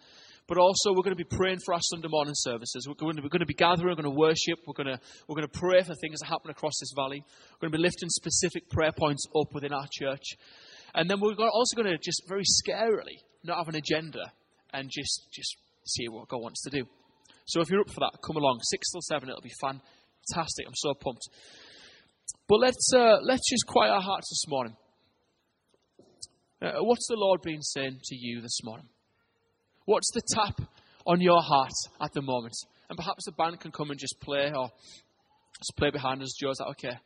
But 0.47 0.57
also, 0.57 0.91
we're 0.91 1.03
going 1.03 1.15
to 1.15 1.23
be 1.23 1.35
praying 1.37 1.59
for 1.65 1.73
our 1.73 1.79
Sunday 1.81 2.07
morning 2.09 2.33
services. 2.35 2.85
We're 2.87 2.95
going 2.95 3.15
to, 3.15 3.21
we're 3.21 3.29
going 3.29 3.41
to 3.41 3.45
be 3.45 3.53
gathering, 3.53 3.87
we're 3.87 4.01
going 4.01 4.13
to 4.13 4.19
worship, 4.19 4.59
we're 4.65 4.73
going 4.73 4.87
to, 4.87 4.99
we're 5.27 5.35
going 5.35 5.47
to 5.47 5.59
pray 5.59 5.81
for 5.81 5.93
things 5.95 6.19
that 6.19 6.27
happen 6.27 6.49
across 6.49 6.73
this 6.81 6.91
valley. 6.95 7.23
We're 7.53 7.69
going 7.69 7.71
to 7.71 7.77
be 7.77 7.83
lifting 7.83 8.09
specific 8.09 8.69
prayer 8.69 8.91
points 8.91 9.23
up 9.39 9.53
within 9.53 9.71
our 9.71 9.87
church. 9.91 10.35
And 10.93 11.09
then 11.09 11.21
we're 11.21 11.35
also 11.37 11.75
going 11.75 11.87
to 11.87 11.97
just 11.97 12.23
very 12.27 12.43
scarily 12.43 13.21
not 13.43 13.57
have 13.57 13.69
an 13.69 13.75
agenda 13.75 14.33
and 14.73 14.89
just, 14.91 15.27
just 15.31 15.55
see 15.85 16.09
what 16.09 16.27
God 16.27 16.41
wants 16.41 16.63
to 16.63 16.69
do. 16.69 16.85
So 17.45 17.61
if 17.61 17.69
you're 17.69 17.81
up 17.81 17.89
for 17.89 18.01
that, 18.01 18.19
come 18.25 18.35
along. 18.35 18.59
6 18.61 18.91
till 18.91 19.01
7, 19.01 19.29
it'll 19.29 19.41
be 19.41 19.51
fantastic. 19.61 20.65
I'm 20.67 20.75
so 20.75 20.93
pumped. 20.93 21.27
But 22.47 22.59
let's, 22.59 22.91
uh, 22.95 23.17
let's 23.23 23.49
just 23.49 23.65
quiet 23.67 23.91
our 23.91 24.01
hearts 24.01 24.29
this 24.29 24.49
morning. 24.49 24.75
Uh, 26.61 26.73
what's 26.81 27.07
the 27.07 27.15
Lord 27.17 27.41
been 27.41 27.63
saying 27.63 27.99
to 28.03 28.15
you 28.15 28.39
this 28.39 28.59
morning? 28.63 28.87
What's 29.85 30.11
the 30.13 30.21
tap 30.35 30.61
on 31.07 31.19
your 31.19 31.41
heart 31.41 31.71
at 31.99 32.13
the 32.13 32.21
moment? 32.21 32.53
And 32.87 32.97
perhaps 32.97 33.25
the 33.25 33.31
band 33.31 33.59
can 33.59 33.71
come 33.71 33.89
and 33.89 33.99
just 33.99 34.19
play 34.21 34.51
or 34.55 34.69
just 35.57 35.73
play 35.75 35.89
behind 35.89 36.21
us. 36.21 36.35
Joe, 36.39 36.51
is 36.51 36.57
that 36.57 36.67
okay? 36.67 36.97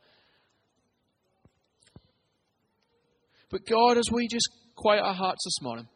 But 3.49 3.65
God, 3.65 3.97
as 3.97 4.09
we 4.11 4.27
just 4.27 4.49
quiet 4.75 5.01
our 5.01 5.13
hearts 5.13 5.45
this 5.45 5.61
morning, 5.61 5.87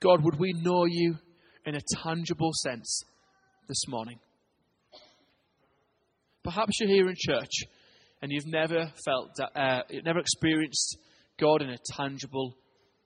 God, 0.00 0.24
would 0.24 0.38
we 0.38 0.54
know 0.54 0.86
you 0.86 1.16
in 1.66 1.74
a 1.74 1.80
tangible 2.02 2.52
sense 2.54 3.02
this 3.68 3.86
morning? 3.88 4.18
Perhaps 6.42 6.80
you're 6.80 6.88
here 6.88 7.10
in 7.10 7.16
church 7.18 7.66
and 8.22 8.30
you've 8.30 8.46
never 8.46 8.92
felt, 9.04 9.30
uh, 9.54 9.82
you've 9.88 10.04
never 10.04 10.18
experienced 10.18 10.98
God 11.38 11.62
in 11.62 11.70
a 11.70 11.78
tangible 11.96 12.56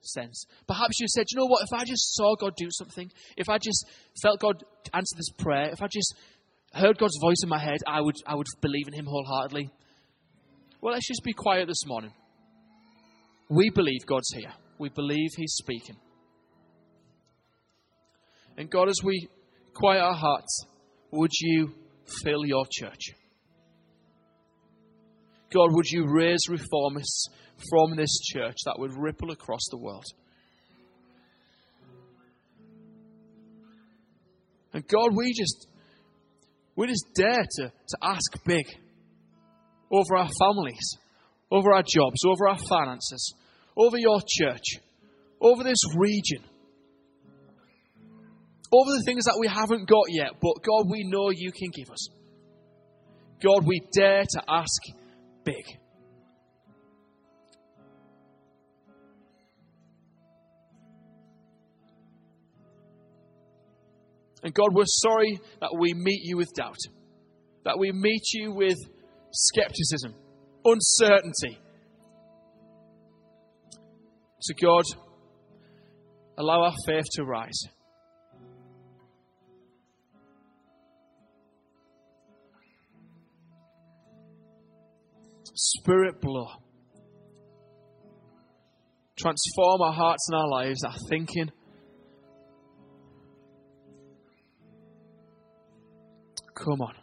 sense. 0.01 0.45
Perhaps 0.67 0.99
you 0.99 1.07
said, 1.07 1.25
you 1.31 1.39
know 1.39 1.45
what, 1.45 1.63
if 1.63 1.73
I 1.73 1.83
just 1.85 2.15
saw 2.15 2.35
God 2.35 2.53
do 2.57 2.67
something, 2.69 3.09
if 3.37 3.49
I 3.49 3.57
just 3.57 3.85
felt 4.21 4.39
God 4.39 4.63
answer 4.93 5.15
this 5.15 5.29
prayer, 5.37 5.69
if 5.71 5.81
I 5.81 5.87
just 5.91 6.15
heard 6.73 6.97
God's 6.97 7.17
voice 7.21 7.41
in 7.43 7.49
my 7.49 7.59
head, 7.59 7.79
I 7.87 8.01
would, 8.01 8.15
I 8.27 8.35
would 8.35 8.47
believe 8.61 8.87
in 8.87 8.93
Him 8.93 9.05
wholeheartedly. 9.05 9.69
Well, 10.81 10.93
let's 10.93 11.07
just 11.07 11.23
be 11.23 11.33
quiet 11.33 11.67
this 11.67 11.85
morning. 11.85 12.13
We 13.49 13.69
believe 13.69 14.05
God's 14.05 14.31
here. 14.33 14.51
We 14.77 14.89
believe 14.89 15.29
He's 15.37 15.53
speaking. 15.55 15.95
And 18.57 18.69
God, 18.69 18.89
as 18.89 18.99
we 19.03 19.27
quiet 19.73 20.01
our 20.01 20.13
hearts, 20.13 20.65
would 21.11 21.31
you 21.39 21.73
fill 22.23 22.45
your 22.45 22.65
church? 22.71 23.11
God, 25.55 25.69
would 25.71 25.89
you 25.89 26.05
raise 26.05 26.47
reformists 26.49 27.29
from 27.69 27.95
this 27.95 28.19
church 28.19 28.57
that 28.65 28.75
would 28.77 28.91
ripple 28.97 29.31
across 29.31 29.61
the 29.71 29.77
world? 29.77 30.03
And 34.73 34.85
God, 34.85 35.15
we 35.15 35.33
just 35.33 35.67
we 36.75 36.87
just 36.87 37.05
dare 37.15 37.45
to, 37.49 37.71
to 37.71 37.97
ask 38.03 38.43
big 38.45 38.65
over 39.89 40.17
our 40.17 40.29
families, 40.37 40.97
over 41.49 41.73
our 41.73 41.83
jobs, 41.83 42.25
over 42.25 42.49
our 42.49 42.59
finances, 42.67 43.33
over 43.77 43.97
your 43.97 44.19
church, 44.27 44.81
over 45.39 45.63
this 45.63 45.79
region 45.95 46.43
over 48.75 48.91
the 48.91 49.03
things 49.05 49.23
that 49.23 49.37
we 49.39 49.47
haven't 49.47 49.87
got 49.87 50.05
yet, 50.09 50.31
but 50.41 50.55
God, 50.63 50.89
we 50.89 51.03
know 51.05 51.29
you 51.29 51.51
can 51.51 51.69
give 51.73 51.89
us. 51.89 52.09
God, 53.41 53.65
we 53.65 53.79
dare 53.93 54.23
to 54.23 54.41
ask 54.49 54.81
big. 55.45 55.79
And 64.43 64.53
God, 64.53 64.73
we're 64.73 64.83
sorry 64.85 65.39
that 65.59 65.71
we 65.79 65.93
meet 65.93 66.21
you 66.23 66.37
with 66.37 66.53
doubt, 66.53 66.77
that 67.63 67.79
we 67.79 67.91
meet 67.91 68.21
you 68.33 68.53
with 68.53 68.77
skepticism, 69.31 70.13
uncertainty. 70.63 71.59
So, 74.39 74.53
God, 74.61 74.83
allow 76.37 76.61
our 76.65 76.75
faith 76.85 77.05
to 77.13 77.23
rise. 77.23 77.59
Spirit 85.55 86.19
blow. 86.19 86.47
Transform 89.17 89.81
our 89.81 89.93
hearts 89.93 90.27
and 90.29 90.37
our 90.37 90.49
lives, 90.49 90.83
our 90.83 90.95
thinking. 91.09 91.49
Come 96.53 96.81
on. 96.81 96.95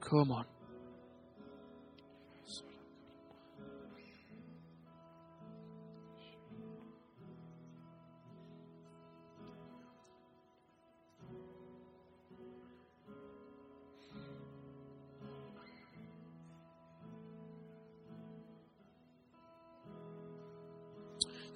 Come 0.00 0.32
on. 0.32 0.46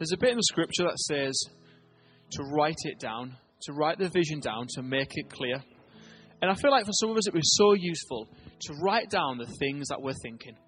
There's 0.04 0.20
a 0.20 0.20
bit 0.20 0.32
in 0.32 0.36
the 0.36 0.42
scripture 0.42 0.82
that 0.82 0.98
says 0.98 1.46
to 2.32 2.42
write 2.52 2.76
it 2.82 2.98
down, 2.98 3.38
to 3.62 3.72
write 3.72 3.96
the 3.96 4.10
vision 4.10 4.38
down, 4.38 4.66
to 4.74 4.82
make 4.82 5.08
it 5.12 5.30
clear. 5.30 5.64
And 6.42 6.50
I 6.50 6.54
feel 6.56 6.70
like 6.70 6.84
for 6.84 6.92
some 6.92 7.08
of 7.08 7.16
us 7.16 7.26
it 7.26 7.32
was 7.32 7.56
so 7.56 7.72
useful 7.72 8.28
to 8.64 8.74
write 8.82 9.08
down 9.08 9.38
the 9.38 9.46
things 9.58 9.88
that 9.88 10.02
we're 10.02 10.12
thinking. 10.22 10.58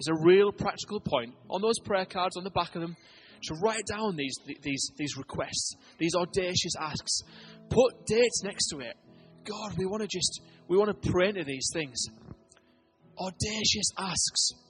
It's 0.00 0.08
a 0.08 0.20
real 0.20 0.50
practical 0.50 0.98
point 0.98 1.34
on 1.48 1.62
those 1.62 1.78
prayer 1.84 2.06
cards 2.06 2.36
on 2.36 2.42
the 2.42 2.50
back 2.50 2.74
of 2.74 2.80
them 2.80 2.96
to 3.44 3.54
write 3.62 3.84
down 3.88 4.16
these, 4.16 4.34
these, 4.62 4.90
these 4.96 5.16
requests, 5.16 5.76
these 5.98 6.16
audacious 6.16 6.72
asks. 6.80 7.20
Put 7.70 8.04
dates 8.04 8.42
next 8.42 8.66
to 8.70 8.80
it. 8.80 8.96
God, 9.44 9.78
we 9.78 9.86
want 9.86 10.02
to 10.02 10.08
just, 10.08 10.40
we 10.66 10.76
want 10.76 10.90
to 10.90 11.10
pray 11.12 11.28
into 11.28 11.44
these 11.44 11.70
things. 11.72 12.04
Audacious 13.16 13.92
asks. 13.96 14.65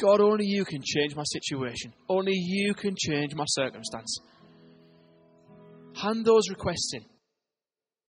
God, 0.00 0.20
only 0.20 0.46
you 0.46 0.64
can 0.64 0.82
change 0.82 1.14
my 1.14 1.24
situation. 1.24 1.92
Only 2.08 2.32
you 2.34 2.74
can 2.74 2.94
change 2.96 3.34
my 3.34 3.44
circumstance. 3.46 4.18
Hand 5.94 6.24
those 6.24 6.48
requests 6.48 6.92
in. 6.94 7.04